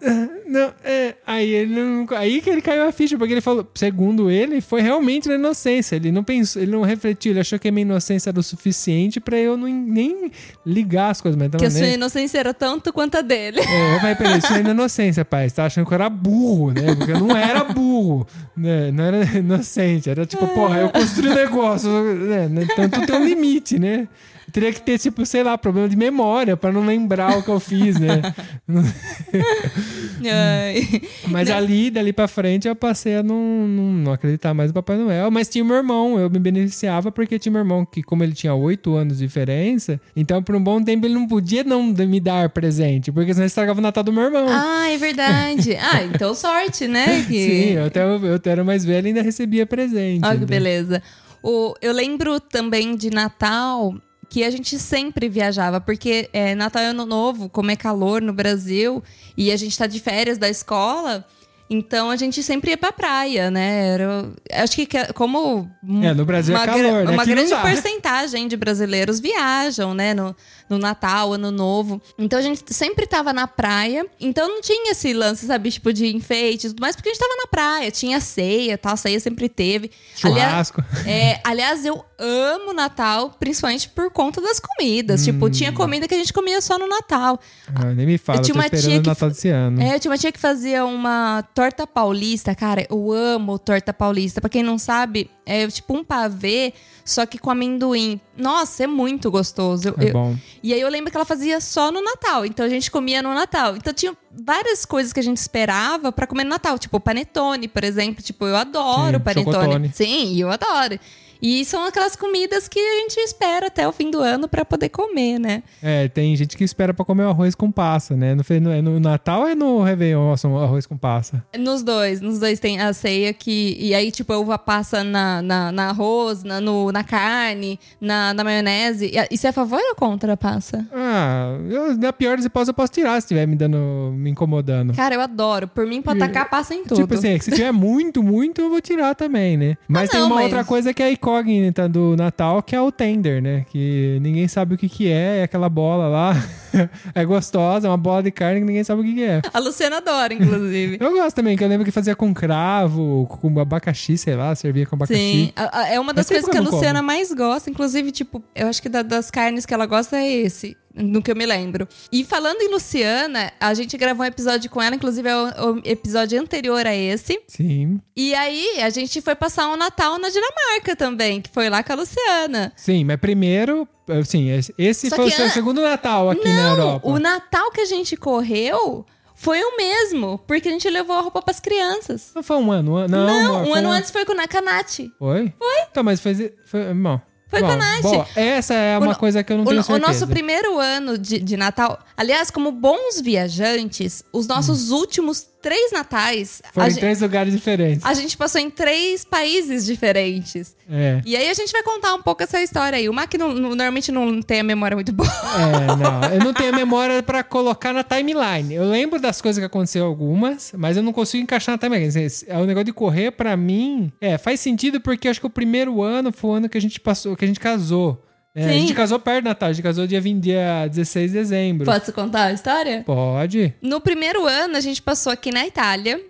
Não, 0.46 0.72
é, 0.84 1.14
aí 1.26 1.50
ele 1.50 1.74
não, 1.74 2.06
aí 2.16 2.40
que 2.40 2.50
ele 2.50 2.60
caiu 2.60 2.86
a 2.86 2.92
ficha, 2.92 3.16
porque 3.16 3.32
ele 3.32 3.40
falou, 3.40 3.66
segundo 3.74 4.30
ele, 4.30 4.60
foi 4.60 4.82
realmente 4.82 5.28
na 5.28 5.34
inocência. 5.34 5.96
Ele 5.96 6.12
não 6.12 6.22
pensou, 6.22 6.62
ele 6.62 6.70
não 6.70 6.82
refletiu, 6.82 7.32
ele 7.32 7.40
achou 7.40 7.58
que 7.58 7.66
a 7.66 7.72
minha 7.72 7.82
inocência 7.82 8.30
era 8.30 8.38
o 8.38 8.42
suficiente 8.42 9.18
pra 9.18 9.36
eu 9.36 9.56
não, 9.56 9.66
nem 9.66 10.30
ligar 10.64 11.10
as 11.10 11.20
coisas. 11.20 11.38
Mas 11.38 11.50
Que 11.58 11.66
a 11.66 11.70
sua 11.70 11.86
inocência 11.86 12.38
era 12.38 12.52
tanto 12.52 12.92
quanto 12.92 13.16
a 13.16 13.22
dele. 13.22 13.60
É, 13.60 14.00
mas 14.02 14.18
peraí, 14.18 14.38
isso 14.38 14.52
é 14.52 14.60
inocência, 14.70 15.24
pai. 15.24 15.48
Você 15.48 15.56
tá 15.56 15.64
achando 15.64 15.86
que 15.86 15.92
eu 15.92 15.96
era 15.96 16.10
burro, 16.10 16.72
né? 16.72 16.94
Porque 16.94 17.12
eu 17.12 17.20
não 17.20 17.36
era 17.36 17.64
burro, 17.64 18.26
né? 18.56 18.92
Não 18.92 19.04
era 19.04 19.24
inocente. 19.38 20.10
Era 20.10 20.26
tipo, 20.26 20.46
porra, 20.48 20.78
eu 20.78 20.90
construí 20.90 21.30
um 21.30 21.34
negócio, 21.34 21.90
né? 21.90 22.48
Então 22.62 22.88
tudo 22.88 23.06
tem 23.06 23.16
um 23.16 23.24
limite, 23.24 23.78
né? 23.78 24.06
Teria 24.54 24.72
que 24.72 24.80
ter, 24.80 25.00
tipo, 25.00 25.26
sei 25.26 25.42
lá, 25.42 25.58
problema 25.58 25.88
de 25.88 25.96
memória 25.96 26.56
pra 26.56 26.70
não 26.70 26.86
lembrar 26.86 27.36
o 27.36 27.42
que 27.42 27.48
eu 27.48 27.58
fiz, 27.58 27.98
né? 27.98 28.22
Mas 31.28 31.50
ali, 31.50 31.90
dali 31.90 32.12
pra 32.12 32.28
frente, 32.28 32.68
eu 32.68 32.76
passei 32.76 33.16
a 33.16 33.22
não, 33.24 33.66
não, 33.66 33.92
não 33.92 34.12
acreditar 34.12 34.54
mais 34.54 34.70
no 34.70 34.74
Papai 34.74 34.96
Noel. 34.96 35.28
Mas 35.28 35.48
tinha 35.48 35.64
meu 35.64 35.74
irmão, 35.74 36.20
eu 36.20 36.30
me 36.30 36.38
beneficiava 36.38 37.10
porque 37.10 37.36
tinha 37.36 37.50
meu 37.50 37.62
irmão 37.62 37.84
que, 37.84 38.00
como 38.00 38.22
ele 38.22 38.32
tinha 38.32 38.54
oito 38.54 38.94
anos 38.94 39.18
de 39.18 39.26
diferença, 39.26 40.00
então 40.14 40.40
por 40.40 40.54
um 40.54 40.62
bom 40.62 40.80
tempo 40.80 41.04
ele 41.04 41.14
não 41.14 41.26
podia 41.26 41.64
não 41.64 41.82
me 41.82 42.20
dar 42.20 42.48
presente, 42.50 43.10
porque 43.10 43.34
senão 43.34 43.48
estragava 43.48 43.80
o 43.80 43.82
Natal 43.82 44.04
do 44.04 44.12
meu 44.12 44.22
irmão. 44.22 44.46
Ah, 44.48 44.88
é 44.88 44.96
verdade. 44.96 45.76
Ah, 45.84 46.04
então 46.04 46.32
sorte, 46.34 46.86
né? 46.86 47.24
Que... 47.26 47.44
Sim, 47.44 47.70
eu 47.72 47.86
até 47.86 48.04
eu 48.04 48.34
até 48.36 48.50
era 48.50 48.64
mais 48.64 48.84
velho 48.84 49.06
e 49.06 49.08
ainda 49.08 49.20
recebia 49.20 49.66
presente. 49.66 50.24
Olha 50.24 50.34
que 50.34 50.42
né? 50.42 50.46
beleza. 50.46 51.02
O, 51.42 51.74
eu 51.82 51.92
lembro 51.92 52.38
também 52.40 52.96
de 52.96 53.10
Natal 53.10 53.92
que 54.34 54.42
a 54.42 54.50
gente 54.50 54.80
sempre 54.80 55.28
viajava, 55.28 55.80
porque 55.80 56.28
é, 56.32 56.56
Natal 56.56 56.82
e 56.82 56.86
Ano 56.86 57.06
Novo, 57.06 57.48
como 57.48 57.70
é 57.70 57.76
calor 57.76 58.20
no 58.20 58.32
Brasil 58.32 59.00
e 59.36 59.52
a 59.52 59.56
gente 59.56 59.78
tá 59.78 59.86
de 59.86 60.00
férias 60.00 60.38
da 60.38 60.48
escola, 60.48 61.24
então 61.68 62.10
a 62.10 62.16
gente 62.16 62.42
sempre 62.42 62.70
ia 62.72 62.76
pra 62.76 62.92
praia, 62.92 63.50
né? 63.50 63.88
Era, 63.88 64.30
acho 64.52 64.76
que 64.76 64.86
como 65.14 65.70
É, 66.02 66.12
no 66.14 66.24
Brasil 66.24 66.54
é 66.54 66.58
uma, 66.58 66.66
calor, 66.66 66.82
gra- 66.82 67.04
né? 67.04 67.10
uma 67.12 67.22
Aqui 67.22 67.30
grande 67.34 67.54
porcentagem 67.56 68.46
de 68.48 68.56
brasileiros 68.56 69.18
viajam, 69.20 69.94
né? 69.94 70.14
No, 70.14 70.34
no 70.68 70.78
Natal, 70.78 71.32
Ano 71.32 71.50
Novo. 71.50 72.00
Então 72.18 72.38
a 72.38 72.42
gente 72.42 72.62
sempre 72.72 73.06
tava 73.06 73.32
na 73.32 73.46
praia. 73.46 74.06
Então 74.20 74.48
não 74.48 74.60
tinha 74.60 74.92
esse 74.92 75.12
lance, 75.12 75.46
sabe? 75.46 75.70
Tipo 75.70 75.92
de 75.92 76.14
enfeite 76.14 76.66
e 76.66 76.70
tudo 76.70 76.80
mais, 76.80 76.94
porque 76.96 77.08
a 77.08 77.12
gente 77.12 77.20
tava 77.20 77.34
na 77.36 77.46
praia. 77.48 77.90
Tinha 77.90 78.20
ceia, 78.20 78.76
tal. 78.78 78.96
Ceia 78.96 79.18
sempre 79.20 79.48
teve. 79.48 79.90
Aliás, 80.22 80.68
Churrasco. 80.68 80.84
é, 81.06 81.40
aliás, 81.44 81.84
eu 81.84 82.04
amo 82.18 82.72
Natal, 82.72 83.30
principalmente 83.40 83.88
por 83.88 84.10
conta 84.10 84.40
das 84.40 84.60
comidas. 84.60 85.24
Tipo, 85.24 85.50
tinha 85.50 85.70
Hum. 85.70 85.74
comida 85.74 86.06
que 86.06 86.14
a 86.14 86.18
gente 86.18 86.32
comia 86.32 86.60
só 86.60 86.78
no 86.78 86.86
Natal. 86.88 87.38
Ah, 87.74 87.86
nem 87.86 88.06
me 88.06 88.18
fala, 88.18 88.38
Eu 88.38 88.42
tinha 88.42 88.54
uma 88.54 88.68
tia 88.70 89.00
que 89.00 89.08
Natal 89.08 89.28
desse 89.30 89.48
ano. 89.48 89.82
É, 89.82 89.94
eu 89.96 90.00
tinha 90.00 90.10
uma 90.10 90.18
tia 90.18 90.30
que 90.32 90.38
fazia 90.40 90.84
uma 90.84 91.42
torta 91.54 91.86
paulista, 91.86 92.54
cara. 92.54 92.84
Eu 92.90 93.12
amo 93.12 93.58
torta 93.58 93.92
paulista. 93.92 94.40
Pra 94.40 94.50
quem 94.50 94.62
não 94.62 94.76
sabe, 94.76 95.30
é 95.46 95.66
tipo 95.68 95.96
um 95.96 96.02
pavê, 96.02 96.74
só 97.04 97.24
que 97.24 97.38
com 97.38 97.48
amendoim. 97.50 98.20
Nossa, 98.36 98.82
é 98.84 98.86
muito 98.88 99.30
gostoso. 99.30 99.88
Eu- 99.88 99.94
É 99.98 100.08
eu- 100.08 100.12
bom. 100.12 100.36
E 100.62 100.74
aí 100.74 100.80
eu 100.80 100.88
lembro 100.88 101.10
que 101.12 101.16
ela 101.16 101.24
fazia 101.24 101.60
só 101.60 101.92
no 101.92 102.02
Natal. 102.02 102.44
Então 102.44 102.66
a 102.66 102.68
gente 102.68 102.90
comia 102.90 103.22
no 103.22 103.32
Natal. 103.32 103.76
Então 103.76 103.94
tinha 103.94 104.16
várias 104.44 104.84
coisas 104.84 105.12
que 105.12 105.20
a 105.20 105.22
gente 105.22 105.36
esperava 105.36 106.10
pra 106.10 106.26
comer 106.26 106.42
no 106.44 106.50
Natal. 106.50 106.76
Tipo, 106.78 106.98
panetone, 106.98 107.68
por 107.68 107.84
exemplo. 107.84 108.22
Tipo, 108.22 108.46
eu 108.46 108.56
adoro 108.56 109.18
Sim, 109.18 109.22
panetone. 109.24 109.54
chocotone. 109.54 109.90
Sim, 109.94 110.36
eu 110.40 110.50
adoro. 110.50 110.98
E 111.40 111.64
são 111.64 111.84
aquelas 111.86 112.16
comidas 112.16 112.68
que 112.68 112.78
a 112.78 113.00
gente 113.00 113.16
espera 113.20 113.66
até 113.66 113.86
o 113.86 113.92
fim 113.92 114.10
do 114.10 114.20
ano 114.20 114.48
pra 114.48 114.64
poder 114.64 114.88
comer, 114.88 115.38
né? 115.38 115.62
É, 115.82 116.08
tem 116.08 116.34
gente 116.36 116.56
que 116.56 116.64
espera 116.64 116.94
pra 116.94 117.04
comer 117.04 117.24
o 117.24 117.28
arroz 117.30 117.54
com 117.54 117.70
passa, 117.70 118.16
né? 118.16 118.34
No, 118.34 118.42
no, 118.60 118.70
é 118.72 118.82
no 118.82 119.00
Natal 119.00 119.42
ou 119.42 119.48
é 119.48 119.54
no 119.54 119.82
Réveillon 119.82 120.34
arroz 120.62 120.86
com 120.86 120.96
passa? 120.96 121.44
Nos 121.58 121.82
dois, 121.82 122.20
nos 122.20 122.38
dois 122.38 122.58
tem 122.60 122.80
a 122.80 122.92
ceia 122.92 123.32
que. 123.32 123.76
E 123.78 123.94
aí, 123.94 124.10
tipo, 124.10 124.32
a 124.32 124.38
uva 124.38 124.58
passa 124.58 125.04
na, 125.04 125.42
na, 125.42 125.72
na 125.72 125.88
arroz, 125.90 126.42
na, 126.44 126.60
no, 126.60 126.90
na 126.92 127.04
carne, 127.04 127.78
na, 128.00 128.32
na 128.34 128.44
maionese. 128.44 129.10
E, 129.30 129.36
você 129.36 129.46
é 129.46 129.50
a 129.50 129.52
favor 129.52 129.80
ou 129.90 129.94
contra 129.94 130.32
a 130.32 130.36
passa? 130.36 130.86
Ah, 130.92 131.56
eu, 131.68 131.96
na 131.96 132.12
pior 132.12 132.36
das 132.36 132.46
hipóteses 132.46 132.68
eu 132.68 132.74
posso 132.74 132.92
tirar 132.92 133.12
se 133.20 133.26
estiver 133.26 133.46
me 133.46 133.56
dando, 133.56 134.12
me 134.16 134.30
incomodando. 134.30 134.94
Cara, 134.94 135.14
eu 135.14 135.20
adoro. 135.20 135.68
Por 135.68 135.86
mim, 135.86 136.00
pode 136.02 136.18
tacar 136.18 136.48
passa 136.48 136.74
em 136.74 136.84
tudo. 136.84 137.00
Tipo 137.00 137.14
assim, 137.14 137.28
é 137.30 137.38
que 137.38 137.44
se 137.44 137.50
tiver 137.50 137.72
muito, 137.72 138.22
muito, 138.22 138.60
eu 138.60 138.70
vou 138.70 138.80
tirar 138.80 139.14
também, 139.14 139.56
né? 139.56 139.76
Mas 139.88 140.08
Ah, 140.08 140.12
tem 140.12 140.20
não, 140.20 140.26
uma 140.28 140.36
mas- 140.36 140.44
outra 140.44 140.64
coisa 140.64 140.92
que 140.94 141.02
é 141.02 141.12
incógnita 141.24 141.88
do 141.88 142.14
Natal, 142.16 142.62
que 142.62 142.76
é 142.76 142.80
o 142.80 142.92
tender, 142.92 143.42
né? 143.42 143.64
Que 143.70 144.18
ninguém 144.20 144.46
sabe 144.46 144.74
o 144.74 144.78
que 144.78 144.88
que 144.88 145.08
é, 145.10 145.38
é 145.38 145.42
aquela 145.44 145.68
bola 145.68 146.06
lá. 146.06 146.34
é 147.14 147.24
gostosa, 147.24 147.86
é 147.86 147.90
uma 147.90 147.96
bola 147.96 148.22
de 148.22 148.30
carne 148.30 148.60
que 148.60 148.66
ninguém 148.66 148.84
sabe 148.84 149.00
o 149.00 149.04
que 149.04 149.14
que 149.14 149.22
é. 149.22 149.40
A 149.52 149.58
Luciana 149.58 149.96
adora, 149.98 150.34
inclusive. 150.34 150.98
Eu 151.04 151.12
gosto 151.12 151.36
também, 151.36 151.56
que 151.56 151.64
eu 151.64 151.68
lembro 151.68 151.84
que 151.84 151.90
fazia 151.90 152.14
com 152.14 152.32
cravo, 152.34 153.26
com 153.40 153.58
abacaxi, 153.58 154.18
sei 154.18 154.34
lá, 154.34 154.54
servia 154.54 154.86
com 154.86 154.96
abacaxi. 154.96 155.20
Sim, 155.20 155.52
é 155.90 155.98
uma 155.98 156.12
das 156.12 156.28
Faz 156.28 156.42
coisas 156.44 156.50
que 156.50 156.56
a 156.58 156.70
Luciana 156.70 156.98
como. 157.00 157.06
mais 157.06 157.32
gosta. 157.32 157.70
Inclusive, 157.70 158.10
tipo, 158.10 158.42
eu 158.54 158.68
acho 158.68 158.82
que 158.82 158.88
da- 158.88 159.02
das 159.02 159.30
carnes 159.30 159.64
que 159.64 159.72
ela 159.72 159.86
gosta 159.86 160.16
é 160.16 160.30
esse. 160.30 160.76
No 160.96 161.20
que 161.20 161.30
eu 161.30 161.34
me 161.36 161.44
lembro. 161.44 161.88
E 162.12 162.24
falando 162.24 162.62
em 162.62 162.68
Luciana, 162.70 163.52
a 163.58 163.74
gente 163.74 163.96
gravou 163.96 164.24
um 164.24 164.28
episódio 164.28 164.70
com 164.70 164.80
ela, 164.80 164.94
inclusive 164.94 165.28
é 165.28 165.36
o, 165.36 165.80
episódio 165.84 166.40
anterior 166.40 166.86
a 166.86 166.94
esse. 166.94 167.42
Sim. 167.48 168.00
E 168.16 168.32
aí, 168.34 168.80
a 168.80 168.90
gente 168.90 169.20
foi 169.20 169.34
passar 169.34 169.68
um 169.68 169.76
Natal 169.76 170.18
na 170.18 170.28
Dinamarca 170.28 170.94
também, 170.94 171.40
que 171.40 171.50
foi 171.50 171.68
lá 171.68 171.82
com 171.82 171.92
a 171.92 171.96
Luciana. 171.96 172.72
Sim, 172.76 173.02
mas 173.04 173.16
primeiro, 173.16 173.88
assim, 174.08 174.50
esse- 174.78 175.10
Só 175.10 175.16
foi 175.16 175.26
o 175.26 175.30
seu 175.32 175.50
segundo 175.50 175.80
Natal 175.82 176.30
aqui 176.30 176.48
na 176.48 176.62
Não, 176.62 176.70
Europa. 176.70 177.08
o 177.08 177.18
Natal 177.18 177.72
que 177.72 177.80
a 177.80 177.86
gente 177.86 178.16
correu 178.16 179.04
foi 179.34 179.60
o 179.64 179.76
mesmo, 179.76 180.38
porque 180.46 180.68
a 180.68 180.72
gente 180.72 180.88
levou 180.88 181.16
a 181.16 181.20
roupa 181.20 181.42
pras 181.42 181.58
crianças. 181.58 182.30
Não 182.36 182.42
foi 182.42 182.56
um 182.56 182.70
ano, 182.70 182.98
um 182.98 183.08
não, 183.08 183.26
Não, 183.26 183.54
amor, 183.56 183.68
um 183.68 183.74
ano 183.74 183.90
antes 183.90 184.12
foi 184.12 184.24
com 184.24 184.32
o 184.32 184.36
Nakanati. 184.36 185.10
Foi? 185.18 185.52
Foi. 185.58 185.80
Então, 185.90 186.04
mas 186.04 186.20
foi. 186.20 186.54
foi 186.64 186.94
bom. 186.94 187.20
Foi 187.54 187.60
bom, 187.62 187.66
com 187.68 187.72
a 187.72 187.76
Nath. 187.76 188.02
Boa. 188.02 188.28
Essa 188.36 188.74
é 188.74 188.98
uma 188.98 189.06
no- 189.12 189.16
coisa 189.16 189.42
que 189.42 189.52
eu 189.52 189.56
não 189.56 189.64
O, 189.64 189.68
tenho 189.68 189.80
o 189.80 189.84
certeza. 189.84 190.06
nosso 190.12 190.26
primeiro 190.26 190.78
ano 190.78 191.16
de, 191.18 191.38
de 191.38 191.56
Natal, 191.56 191.98
aliás, 192.16 192.50
como 192.50 192.70
bons 192.72 193.20
viajantes, 193.20 194.24
os 194.32 194.46
nossos 194.46 194.90
últimos 194.90 195.46
três 195.64 195.90
natais. 195.92 196.60
Foi 196.74 196.84
a, 196.84 196.88
em 196.90 196.94
três 196.94 197.22
lugares 197.22 197.50
diferentes. 197.54 198.04
a 198.04 198.12
gente 198.12 198.36
passou 198.36 198.60
em 198.60 198.68
três 198.68 199.24
países 199.24 199.86
diferentes. 199.86 200.76
É. 200.90 201.22
E 201.24 201.34
aí 201.34 201.48
a 201.48 201.54
gente 201.54 201.72
vai 201.72 201.82
contar 201.82 202.12
um 202.14 202.20
pouco 202.20 202.42
essa 202.42 202.60
história 202.62 202.98
aí. 202.98 203.08
O 203.08 203.14
Mac 203.14 203.32
não- 203.34 203.48
não- 203.54 203.70
normalmente 203.70 204.12
não 204.12 204.42
tem 204.42 204.60
a 204.60 204.62
memória 204.62 204.94
muito 204.94 205.10
boa. 205.12 205.26
É, 205.28 205.96
não. 205.96 206.34
Eu 206.34 206.44
não 206.44 206.52
tenho 206.52 206.70
a 206.72 206.76
memória 206.76 207.22
pra 207.22 207.42
colocar 207.42 207.94
na 207.94 208.04
timeline. 208.04 208.74
Eu 208.74 208.84
lembro 208.84 209.18
das 209.18 209.40
coisas 209.40 209.58
que 209.58 209.64
aconteceram 209.64 210.06
algumas, 210.06 210.72
mas 210.76 210.96
eu 210.98 211.02
não 211.02 211.12
consigo 211.12 211.42
encaixar 211.42 211.72
na 211.74 211.78
timeline. 211.78 212.12
É 212.46 212.58
o 212.58 212.66
negócio 212.66 212.84
de 212.84 212.92
correr, 212.92 213.30
pra 213.30 213.56
mim, 213.56 214.12
é, 214.20 214.36
faz 214.36 214.60
sentido 214.60 215.00
porque 215.00 215.26
eu 215.26 215.30
acho 215.30 215.40
que 215.40 215.46
o 215.46 215.50
primeiro 215.50 216.02
ano 216.02 216.30
foi 216.30 216.50
o 216.50 216.52
ano 216.54 216.68
que 216.68 216.76
a 216.76 216.80
gente 216.80 217.00
passou, 217.00 217.34
que 217.34 217.44
a 217.44 217.48
gente 217.48 217.58
casou. 217.60 218.22
É, 218.54 218.66
a 218.66 218.72
gente 218.72 218.94
casou 218.94 219.18
perto 219.18 219.42
do 219.42 219.48
Natal, 219.48 219.68
a 219.68 219.72
gente 219.72 219.82
casou 219.82 220.06
dia, 220.06 220.20
20, 220.20 220.40
dia 220.40 220.86
16 220.86 221.32
de 221.32 221.38
dezembro. 221.38 221.84
Posso 221.84 222.12
contar 222.12 222.44
a 222.44 222.52
história? 222.52 223.02
Pode. 223.04 223.74
No 223.82 224.00
primeiro 224.00 224.46
ano, 224.46 224.76
a 224.76 224.80
gente 224.80 225.02
passou 225.02 225.32
aqui 225.32 225.50
na 225.50 225.66
Itália. 225.66 226.20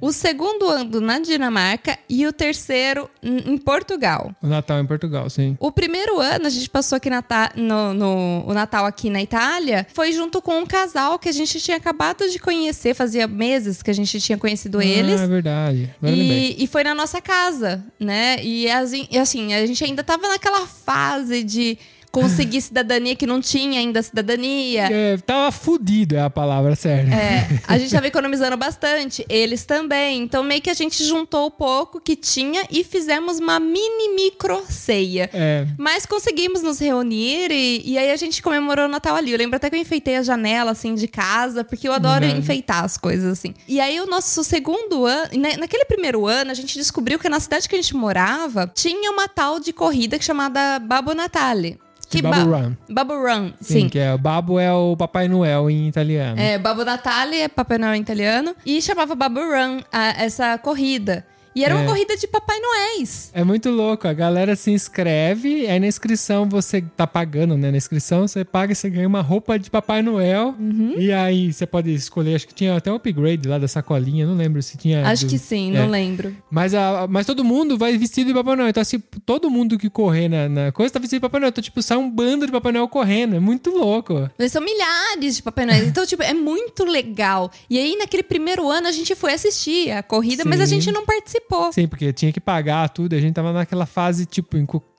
O 0.00 0.12
segundo 0.12 0.68
ano 0.68 1.00
na 1.00 1.18
Dinamarca 1.18 1.98
e 2.08 2.26
o 2.26 2.32
terceiro 2.32 3.08
em 3.22 3.56
Portugal. 3.56 4.30
O 4.42 4.46
Natal 4.46 4.78
em 4.80 4.86
Portugal, 4.86 5.28
sim. 5.30 5.56
O 5.58 5.72
primeiro 5.72 6.20
ano 6.20 6.46
a 6.46 6.50
gente 6.50 6.68
passou 6.68 6.96
aqui 6.96 7.08
na 7.08 7.22
ta- 7.22 7.52
no, 7.56 7.94
no- 7.94 8.44
o 8.46 8.52
Natal 8.54 8.84
aqui 8.84 9.08
na 9.08 9.22
Itália 9.22 9.86
foi 9.94 10.12
junto 10.12 10.42
com 10.42 10.58
um 10.60 10.66
casal 10.66 11.18
que 11.18 11.28
a 11.28 11.32
gente 11.32 11.58
tinha 11.60 11.76
acabado 11.76 12.28
de 12.28 12.38
conhecer, 12.38 12.94
fazia 12.94 13.26
meses 13.26 13.82
que 13.82 13.90
a 13.90 13.94
gente 13.94 14.20
tinha 14.20 14.36
conhecido 14.38 14.82
eles. 14.82 15.20
Ah, 15.20 15.24
é 15.24 15.26
verdade. 15.26 15.94
E, 16.02 16.56
e 16.62 16.66
foi 16.66 16.84
na 16.84 16.94
nossa 16.94 17.20
casa, 17.20 17.82
né? 17.98 18.36
E 18.42 18.70
assim, 18.70 19.08
e 19.10 19.18
assim, 19.18 19.54
a 19.54 19.64
gente 19.66 19.82
ainda 19.82 20.04
tava 20.04 20.28
naquela 20.28 20.66
fase 20.66 21.42
de 21.42 21.78
conseguir 22.10 22.60
cidadania 22.60 23.14
que 23.14 23.26
não 23.26 23.40
tinha 23.40 23.80
ainda 23.80 24.02
cidadania. 24.02 24.88
É, 24.90 25.16
tava 25.18 25.50
fudido 25.52 26.16
é 26.16 26.20
a 26.22 26.30
palavra 26.30 26.74
certa. 26.74 27.10
É, 27.14 27.46
a 27.66 27.78
gente 27.78 27.90
tava 27.90 28.06
economizando 28.06 28.56
bastante, 28.56 29.24
eles 29.28 29.64
também. 29.64 30.22
Então, 30.22 30.42
meio 30.42 30.60
que 30.62 30.70
a 30.70 30.74
gente 30.74 31.04
juntou 31.04 31.46
o 31.46 31.50
pouco 31.50 32.00
que 32.00 32.16
tinha 32.16 32.64
e 32.70 32.82
fizemos 32.84 33.38
uma 33.38 33.60
mini 33.60 34.14
micro 34.14 34.64
ceia. 34.68 35.28
É. 35.32 35.66
Mas 35.78 36.06
conseguimos 36.06 36.62
nos 36.62 36.78
reunir 36.78 37.50
e, 37.50 37.82
e 37.84 37.98
aí 37.98 38.10
a 38.10 38.16
gente 38.16 38.42
comemorou 38.42 38.86
o 38.86 38.88
Natal 38.88 39.14
ali. 39.16 39.32
Eu 39.32 39.38
lembro 39.38 39.56
até 39.56 39.68
que 39.68 39.76
eu 39.76 39.80
enfeitei 39.80 40.16
a 40.16 40.22
janela, 40.22 40.70
assim, 40.70 40.94
de 40.94 41.06
casa, 41.08 41.64
porque 41.64 41.86
eu 41.88 41.92
adoro 41.92 42.24
Uhum. 42.26 42.38
enfeitar 42.38 42.82
as 42.84 42.96
coisas, 42.96 43.30
assim. 43.38 43.52
E 43.68 43.78
aí 43.80 44.00
o 44.00 44.06
nosso 44.06 44.42
segundo 44.42 45.04
ano, 45.04 45.28
na- 45.38 45.56
naquele 45.58 45.84
primeiro 45.84 46.26
ano, 46.26 46.50
a 46.50 46.54
gente 46.54 46.78
descobriu 46.78 47.18
que 47.18 47.28
na 47.28 47.38
cidade 47.40 47.68
que 47.68 47.74
a 47.74 47.80
gente 47.80 47.94
morava, 47.94 48.70
tinha 48.74 49.10
uma 49.10 49.28
tal 49.28 49.60
de 49.60 49.72
corrida 49.72 50.20
chamada 50.20 50.78
Babbo 50.78 51.14
Natale. 51.14 51.78
De 52.10 52.22
ba- 52.22 52.30
Babbo 52.30 52.50
Run. 52.50 52.76
Run, 53.22 53.52
Sim, 53.60 53.80
sim. 53.82 53.88
que 53.88 53.98
é 53.98 54.16
Babo 54.16 54.58
é 54.60 54.72
o 54.72 54.96
Papai 54.96 55.26
Noel 55.28 55.68
em 55.70 55.88
italiano. 55.88 56.40
É, 56.40 56.56
Babbo 56.58 56.84
Natale 56.84 57.36
é 57.40 57.48
Papai 57.48 57.78
Noel 57.78 57.94
em 57.94 58.00
italiano. 58.00 58.54
E 58.64 58.80
chamava 58.80 59.14
Babbo 59.14 59.40
Run 59.40 59.80
a- 59.92 60.22
essa 60.22 60.56
corrida. 60.58 61.24
E 61.56 61.64
era 61.64 61.74
uma 61.74 61.84
É. 61.84 61.86
corrida 61.86 62.16
de 62.18 62.26
Papai 62.28 62.60
Noéis. 62.60 63.30
É 63.32 63.42
muito 63.42 63.70
louco. 63.70 64.06
A 64.06 64.12
galera 64.12 64.54
se 64.54 64.70
inscreve, 64.70 65.66
aí 65.66 65.80
na 65.80 65.86
inscrição 65.86 66.46
você 66.48 66.82
tá 66.82 67.06
pagando, 67.06 67.56
né? 67.56 67.70
Na 67.70 67.76
inscrição 67.78 68.28
você 68.28 68.44
paga 68.44 68.72
e 68.72 68.76
você 68.76 68.90
ganha 68.90 69.08
uma 69.08 69.22
roupa 69.22 69.58
de 69.58 69.70
Papai 69.70 70.02
Noel. 70.02 70.54
Uhum. 70.58 70.94
E 70.98 71.10
aí 71.12 71.52
você 71.52 71.66
pode 71.66 71.92
escolher, 71.94 72.34
acho 72.34 72.46
que 72.46 72.54
tinha 72.54 72.76
até 72.76 72.92
um 72.92 72.96
upgrade 72.96 73.48
lá 73.48 73.58
da 73.58 73.66
sacolinha, 73.66 74.26
não 74.26 74.34
lembro 74.36 74.62
se 74.62 74.76
tinha. 74.76 75.06
Acho 75.06 75.24
do- 75.24 75.30
que 75.30 75.38
sim, 75.38 75.74
é. 75.74 75.80
não 75.80 75.88
lembro. 75.88 76.36
Mas, 76.50 76.74
a, 76.74 77.06
mas 77.08 77.24
todo 77.24 77.42
mundo 77.42 77.78
vai 77.78 77.96
vestido 77.96 78.28
de 78.28 78.34
Papai 78.34 78.54
Noel. 78.54 78.68
Então, 78.68 78.80
assim, 78.82 78.98
todo 79.24 79.48
mundo 79.48 79.78
que 79.78 79.88
correr 79.88 80.28
na, 80.28 80.48
na 80.50 80.72
coisa 80.72 80.92
tá 80.92 80.98
vestido 81.00 81.18
de 81.20 81.22
Papai 81.22 81.40
Noel. 81.40 81.48
Então, 81.48 81.64
tipo, 81.64 81.80
sai 81.82 81.96
um 81.96 82.10
bando 82.10 82.44
de 82.44 82.52
Papai 82.52 82.72
Noel 82.72 82.86
correndo. 82.88 83.34
É 83.36 83.40
muito 83.40 83.70
louco. 83.70 84.28
Mas 84.38 84.52
são 84.52 84.62
milhares 84.62 85.36
de 85.36 85.42
Papai 85.42 85.64
Noel. 85.64 85.84
Então, 85.86 86.04
tipo, 86.04 86.22
é 86.22 86.34
muito 86.34 86.84
legal. 86.84 87.50
E 87.70 87.78
aí, 87.78 87.96
naquele 87.96 88.22
primeiro 88.22 88.68
ano, 88.70 88.86
a 88.88 88.92
gente 88.92 89.14
foi 89.14 89.32
assistir 89.32 89.90
a 89.90 90.02
corrida, 90.02 90.42
mas 90.44 90.60
a 90.60 90.66
Sim. 90.66 90.80
gente 90.80 90.92
não 90.92 91.06
participou. 91.06 91.45
Sim, 91.72 91.86
porque 91.86 92.12
tinha 92.12 92.32
que 92.32 92.40
pagar 92.40 92.88
tudo. 92.88 93.14
A 93.14 93.20
gente 93.20 93.34
tava 93.34 93.52
naquela 93.52 93.86
fase, 93.86 94.26
tipo, 94.26 94.56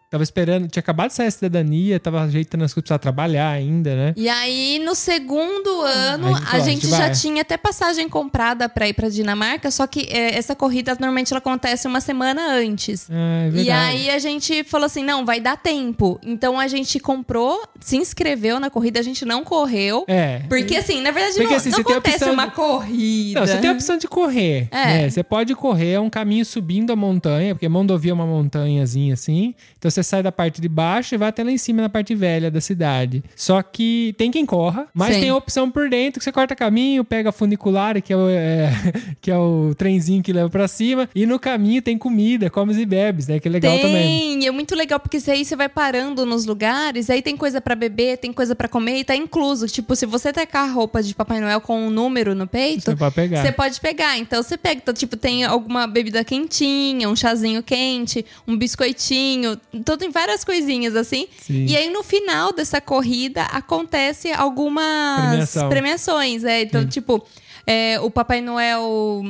tava 0.09 0.23
esperando. 0.23 0.67
Tinha 0.67 0.81
acabado 0.81 1.09
de 1.09 1.15
sair 1.15 1.27
a 1.27 1.31
cidadania, 1.31 1.99
tava 1.99 2.21
ajeitando 2.23 2.63
as 2.63 2.73
coisas, 2.73 2.83
precisava 2.83 2.99
trabalhar 2.99 3.49
ainda, 3.49 3.95
né? 3.95 4.13
E 4.15 4.27
aí, 4.29 4.79
no 4.83 4.95
segundo 4.95 5.81
ano, 5.81 6.27
a 6.27 6.33
gente 6.33 6.45
falou, 6.45 6.55
a 6.55 6.59
gente 6.69 6.87
já 6.87 6.97
vai. 6.97 7.11
tinha 7.11 7.41
até 7.41 7.57
passagem 7.57 8.07
comprada 8.09 8.69
pra 8.69 8.87
ir 8.87 8.93
pra 8.93 9.09
Dinamarca, 9.09 9.69
só 9.71 9.85
que 9.87 10.07
é, 10.09 10.35
essa 10.37 10.55
corrida 10.55 10.91
normalmente 10.99 11.31
ela 11.33 11.39
acontece 11.39 11.87
uma 11.87 11.99
semana 12.01 12.41
antes. 12.55 13.07
Ah, 13.09 13.43
é 13.43 13.47
E 13.47 13.51
verdade. 13.51 13.71
aí 13.97 14.09
a 14.09 14.19
gente 14.19 14.63
falou 14.63 14.85
assim: 14.85 15.03
não, 15.03 15.25
vai 15.25 15.39
dar 15.39 15.57
tempo. 15.57 16.19
Então 16.23 16.59
a 16.59 16.67
gente 16.67 16.99
comprou, 16.99 17.61
se 17.79 17.97
inscreveu 17.97 18.59
na 18.59 18.69
corrida, 18.69 18.99
a 18.99 19.03
gente 19.03 19.25
não 19.25 19.43
correu. 19.43 20.05
É. 20.07 20.39
Porque 20.49 20.75
assim, 20.75 21.01
na 21.01 21.11
verdade, 21.11 21.35
Porque, 21.35 21.49
não, 21.49 21.57
assim, 21.57 21.69
não 21.69 21.79
acontece 21.79 22.23
uma 22.29 22.45
de- 22.47 22.51
corrida. 22.53 23.39
Não, 23.39 23.47
você 23.47 23.57
tem 23.57 23.69
a 23.69 23.73
opção 23.73 23.97
de 23.97 24.07
correr. 24.07 24.67
É. 24.71 24.85
né? 24.85 25.09
Você 25.09 25.23
pode 25.23 25.53
correr, 25.55 25.91
é 25.93 25.99
um 25.99 26.09
caminho 26.09 26.45
subindo 26.45 26.91
a 26.91 26.95
montanha, 26.95 27.53
porque 27.55 27.67
Mondovia 27.67 28.11
é 28.11 28.13
uma 28.13 28.25
montanhazinha 28.25 29.13
assim. 29.13 29.53
Então 29.77 29.89
você 29.97 30.03
sai 30.03 30.23
da 30.23 30.31
parte 30.31 30.61
de 30.61 30.69
baixo 30.69 31.15
e 31.15 31.17
vai 31.17 31.29
até 31.29 31.43
lá 31.43 31.51
em 31.51 31.57
cima 31.57 31.81
na 31.81 31.89
parte 31.89 32.13
velha 32.13 32.51
da 32.51 32.61
cidade. 32.61 33.23
Só 33.35 33.61
que 33.61 34.13
tem 34.17 34.31
quem 34.31 34.45
corra, 34.45 34.87
mas 34.93 35.15
Sim. 35.15 35.21
tem 35.21 35.31
opção 35.31 35.69
por 35.69 35.89
dentro 35.89 36.19
que 36.19 36.23
você 36.23 36.31
corta 36.31 36.55
caminho, 36.55 37.03
pega 37.03 37.29
a 37.29 37.31
funicular, 37.31 38.01
que 38.01 38.13
é 38.13 38.17
o, 38.17 38.29
é, 38.29 38.71
que 39.21 39.31
é 39.31 39.37
o 39.37 39.73
trenzinho 39.75 40.21
que 40.21 40.31
leva 40.31 40.49
pra 40.49 40.67
cima, 40.67 41.09
e 41.15 41.25
no 41.25 41.39
caminho 41.39 41.81
tem 41.81 41.97
comida, 41.97 42.49
comes 42.49 42.77
e 42.77 42.85
bebes, 42.85 43.27
né? 43.27 43.39
Que 43.39 43.47
é 43.47 43.51
legal 43.51 43.73
tem, 43.73 43.81
também. 43.81 44.43
e 44.43 44.47
é 44.47 44.51
muito 44.51 44.75
legal 44.75 44.99
porque 44.99 45.17
aí 45.29 45.43
você 45.43 45.55
vai 45.55 45.69
parando 45.69 46.25
nos 46.25 46.45
lugares, 46.45 47.09
aí 47.09 47.21
tem 47.21 47.35
coisa 47.35 47.59
pra 47.59 47.75
beber, 47.75 48.17
tem 48.17 48.31
coisa 48.31 48.55
pra 48.55 48.67
comer 48.67 48.99
e 48.99 49.03
tá 49.03 49.15
incluso. 49.15 49.67
Tipo, 49.67 49.95
se 49.95 50.05
você 50.05 50.31
tacar 50.31 50.69
a 50.69 50.71
roupa 50.71 51.01
de 51.01 51.15
Papai 51.15 51.39
Noel 51.39 51.61
com 51.61 51.87
um 51.87 51.89
número 51.89 52.35
no 52.35 52.47
peito, 52.47 52.91
Você 52.91 52.95
pode 52.95 53.15
pegar. 53.15 53.41
Você 53.41 53.51
pode 53.51 53.81
pegar. 53.81 54.17
Então 54.17 54.41
você 54.41 54.57
pega, 54.57 54.81
então, 54.81 54.93
tipo, 54.93 55.17
tem 55.17 55.43
alguma 55.43 55.87
bebida 55.87 56.23
quentinha, 56.23 57.09
um 57.09 57.15
chazinho 57.15 57.63
quente, 57.63 58.25
um 58.47 58.57
biscoitinho, 58.57 59.57
tudo 59.87 60.03
em 60.03 60.09
várias 60.09 60.43
coisinhas 60.43 60.97
assim. 60.97 61.29
Sim. 61.39 61.65
E 61.65 61.77
aí 61.77 61.89
no 61.89 62.03
final 62.03 62.51
dessa 62.51 62.81
corrida 62.81 63.43
acontece 63.43 64.29
algumas 64.33 65.29
Premiação. 65.29 65.69
premiações, 65.69 66.43
é. 66.43 66.61
Então, 66.61 66.85
tipo, 66.85 67.25
é, 67.65 67.97
o 68.01 68.11
Papai 68.11 68.41
Noel 68.41 69.23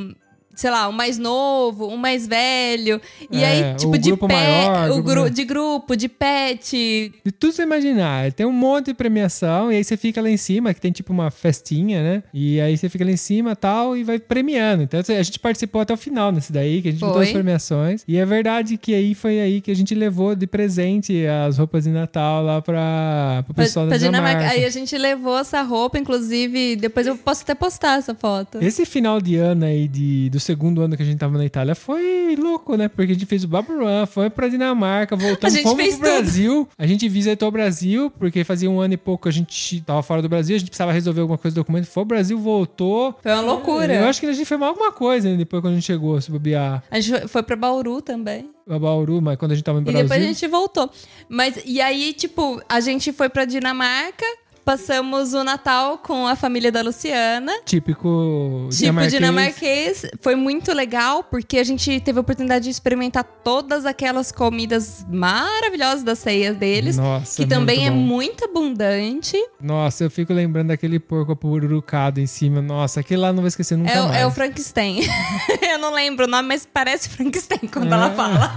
sei 0.58 0.72
lá, 0.72 0.88
o 0.88 0.92
mais 0.92 1.18
novo, 1.18 1.86
o 1.86 1.96
mais 1.96 2.26
velho. 2.26 3.00
E 3.30 3.44
É, 3.44 3.46
aí, 3.46 3.74
tipo, 3.76 3.96
de 3.96 4.08
grupo 4.10 4.26
pé, 4.26 4.34
maior, 4.34 4.90
o 4.90 5.02
grupo 5.02 5.30
de 5.30 5.44
grupo, 5.44 5.96
de 5.96 6.08
pet. 6.08 7.12
De 7.24 7.30
tudo 7.30 7.52
você 7.52 7.62
imaginar. 7.62 8.32
Tem 8.32 8.44
um 8.44 8.50
monte 8.52 8.86
de 8.86 8.94
premiação, 8.94 9.70
e 9.70 9.76
aí 9.76 9.84
você 9.84 9.96
fica 9.96 10.20
lá 10.20 10.28
em 10.28 10.36
cima, 10.36 10.74
que 10.74 10.80
tem 10.80 10.90
tipo 10.90 11.12
uma 11.12 11.30
festinha, 11.30 12.02
né? 12.02 12.22
E 12.34 12.60
aí 12.60 12.76
você 12.76 12.88
fica 12.88 13.04
lá 13.04 13.10
em 13.12 13.16
cima 13.16 13.54
tal, 13.54 13.96
e 13.96 14.02
vai 14.02 14.18
premiando. 14.18 14.82
Então 14.82 14.98
a 14.98 15.22
gente 15.22 15.38
participou 15.38 15.80
até 15.80 15.94
o 15.94 15.96
final 15.96 16.32
nesse 16.32 16.52
daí, 16.52 16.82
que 16.82 16.88
a 16.88 16.90
gente 16.90 17.00
Foi. 17.00 17.24
as 17.26 17.30
premiações. 17.30 18.02
E 18.08 18.16
é 18.16 18.26
verdade 18.26 18.76
que 18.76 18.92
aí 18.94 19.14
foi 19.14 19.38
aí 19.40 19.60
que 19.60 19.70
a 19.70 19.76
gente 19.76 19.94
levou 19.94 20.34
de 20.34 20.46
presente 20.48 21.24
as 21.46 21.56
roupas 21.56 21.84
de 21.84 21.90
Natal 21.90 22.42
lá 22.42 22.60
pra, 22.60 23.44
pro 23.46 23.54
Pra, 23.54 23.64
pessoal 23.64 23.86
pra 23.86 23.96
da 23.96 24.04
Dinamarca. 24.04 24.38
Dinamarca. 24.38 24.58
Aí 24.58 24.64
a 24.64 24.70
gente 24.70 24.98
levou 24.98 25.38
essa 25.38 25.62
roupa, 25.62 25.98
inclusive, 26.00 26.74
depois 26.74 27.06
eu 27.06 27.16
posso 27.16 27.42
até 27.42 27.54
postar 27.54 27.98
essa 27.98 28.12
foto. 28.12 28.58
Esse 28.60 28.84
final 28.84 29.20
de 29.20 29.36
ano 29.36 29.64
aí, 29.64 29.86
de, 29.86 30.28
do 30.30 30.40
segundo 30.48 30.80
ano 30.82 30.96
que 30.96 31.02
a 31.02 31.06
gente 31.06 31.18
tava 31.18 31.36
na 31.36 31.44
Itália, 31.44 31.74
foi 31.74 32.34
louco, 32.38 32.74
né? 32.76 32.88
Porque 32.88 33.12
a 33.12 33.14
gente 33.14 33.26
fez 33.26 33.44
o 33.44 33.48
Babu 33.48 33.72
Run, 33.78 34.06
foi 34.06 34.30
pra 34.30 34.48
Dinamarca, 34.48 35.14
voltamos, 35.14 35.58
fomos 35.60 35.88
pro 35.96 35.98
Brasil. 36.00 36.68
A 36.78 36.86
gente 36.86 37.06
visitou 37.08 37.48
o 37.48 37.50
Brasil, 37.50 38.10
porque 38.18 38.42
fazia 38.44 38.70
um 38.70 38.80
ano 38.80 38.94
e 38.94 38.96
pouco 38.96 39.24
que 39.24 39.28
a 39.28 39.32
gente 39.32 39.80
tava 39.82 40.02
fora 40.02 40.22
do 40.22 40.28
Brasil, 40.28 40.56
a 40.56 40.58
gente 40.58 40.68
precisava 40.68 40.90
resolver 40.92 41.20
alguma 41.20 41.36
coisa 41.38 41.54
do 41.54 41.60
documento. 41.60 41.84
Foi 41.86 42.02
pro 42.04 42.16
Brasil, 42.16 42.38
voltou. 42.38 43.14
Foi 43.22 43.30
uma 43.32 43.42
loucura. 43.42 43.94
Eu 43.94 44.04
acho 44.06 44.20
que 44.20 44.26
a 44.26 44.32
gente 44.32 44.46
fez 44.46 44.58
mais 44.58 44.70
alguma 44.70 44.90
coisa 44.90 45.28
né, 45.30 45.36
depois 45.36 45.60
quando 45.62 45.72
a 45.72 45.76
gente 45.76 45.84
chegou, 45.86 46.18
se 46.20 46.30
bobear 46.30 46.82
A 46.90 46.98
gente 47.00 47.28
foi- 47.28 47.42
pra 47.42 47.54
Bauru 47.56 48.00
também. 48.00 48.48
a 48.68 48.78
Bauru, 48.78 49.20
mas 49.20 49.36
quando 49.36 49.52
a 49.52 49.54
gente 49.54 49.64
tava 49.64 49.80
no 49.80 49.82
E 49.82 49.92
Brasil. 49.92 50.02
depois 50.08 50.22
a 50.22 50.26
gente 50.26 50.46
voltou. 50.48 50.90
Mas, 51.28 51.60
e 51.64 51.80
aí, 51.80 52.12
tipo, 52.12 52.60
a 52.68 52.80
gente 52.80 53.12
foi 53.12 53.28
pra 53.28 53.44
Dinamarca, 53.44 54.24
passamos 54.68 55.32
o 55.32 55.42
Natal 55.42 55.96
com 55.96 56.26
a 56.26 56.36
família 56.36 56.70
da 56.70 56.82
Luciana. 56.82 57.50
Típico 57.64 58.66
Tipo, 58.68 58.76
dinamarquês. 58.76 59.12
dinamarquês. 59.14 60.06
Foi 60.20 60.34
muito 60.36 60.74
legal, 60.74 61.24
porque 61.24 61.56
a 61.58 61.64
gente 61.64 61.98
teve 62.00 62.18
a 62.18 62.20
oportunidade 62.20 62.64
de 62.64 62.70
experimentar 62.70 63.24
todas 63.24 63.86
aquelas 63.86 64.30
comidas 64.30 65.06
maravilhosas 65.10 66.02
das 66.02 66.18
ceias 66.18 66.54
deles. 66.54 66.98
Nossa, 66.98 67.36
que 67.42 67.48
também 67.48 67.86
é 67.86 67.90
bom. 67.90 67.96
muito 67.96 68.44
abundante. 68.44 69.38
Nossa, 69.58 70.04
eu 70.04 70.10
fico 70.10 70.34
lembrando 70.34 70.68
daquele 70.68 70.98
porco 71.00 71.34
pururucado 71.34 72.20
em 72.20 72.26
cima. 72.26 72.60
Nossa, 72.60 73.00
aquele 73.00 73.22
lá 73.22 73.28
não 73.32 73.38
vou 73.40 73.48
esquecer 73.48 73.74
nunca 73.78 73.90
É, 73.90 74.02
mais. 74.02 74.16
é 74.18 74.26
o 74.26 74.30
Frankenstein. 74.30 75.00
Eu 75.62 75.78
não 75.78 75.94
lembro 75.94 76.26
o 76.26 76.28
nome, 76.28 76.46
mas 76.48 76.68
parece 76.70 77.08
Frankenstein 77.08 77.60
quando 77.72 77.90
É. 77.90 77.94
ela 77.94 78.10
fala. 78.10 78.54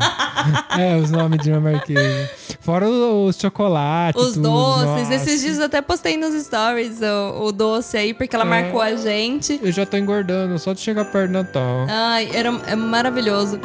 É, 0.77 0.97
os 0.97 1.11
nomes 1.11 1.39
dinamarqueses. 1.43 2.29
Fora 2.61 2.89
os 2.89 3.35
chocolates. 3.37 4.19
Os 4.21 4.33
tudo, 4.33 4.41
doces. 4.49 4.85
nossa. 5.09 5.13
Esses 5.13 5.41
dias 5.41 5.57
eu 5.59 5.65
até 5.65 5.81
postei 5.81 6.00
nos 6.17 6.33
stories 6.43 6.99
o, 7.01 7.45
o 7.45 7.51
doce 7.51 7.97
aí, 7.97 8.13
porque 8.13 8.35
ela 8.35 8.45
É. 8.45 8.47
marcou 8.47 8.81
a 8.81 8.95
gente. 8.95 9.59
Eu 9.61 9.71
já 9.71 9.85
tô 9.85 9.97
engordando, 9.97 10.57
só 10.59 10.73
de 10.73 10.79
chegar 10.81 11.05
perto 11.05 11.27
do 11.31 11.33
Natal. 11.33 11.85
Ai, 11.89 12.29
era 12.33 12.49
é 12.67 12.75
maravilhoso. 12.75 13.59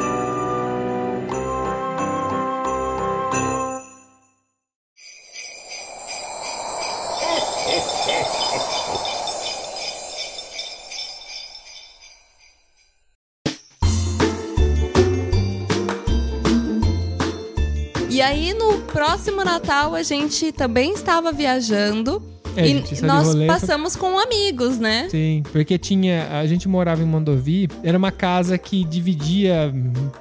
E 18.16 18.22
aí, 18.22 18.54
no 18.54 18.78
próximo 18.80 19.44
Natal, 19.44 19.94
a 19.94 20.02
gente 20.02 20.50
também 20.50 20.94
estava 20.94 21.30
viajando. 21.32 22.22
É, 22.56 22.68
e 22.68 23.02
nós 23.02 23.26
rolê, 23.28 23.46
foi- 23.46 23.46
passamos 23.46 23.96
com 23.96 24.18
amigos, 24.18 24.78
né? 24.78 25.08
Sim, 25.10 25.42
porque 25.52 25.78
tinha. 25.78 26.28
A 26.40 26.46
gente 26.46 26.68
morava 26.68 27.02
em 27.02 27.06
Mondovi, 27.06 27.68
era 27.82 27.96
uma 27.96 28.10
casa 28.10 28.56
que 28.58 28.84
dividia 28.84 29.72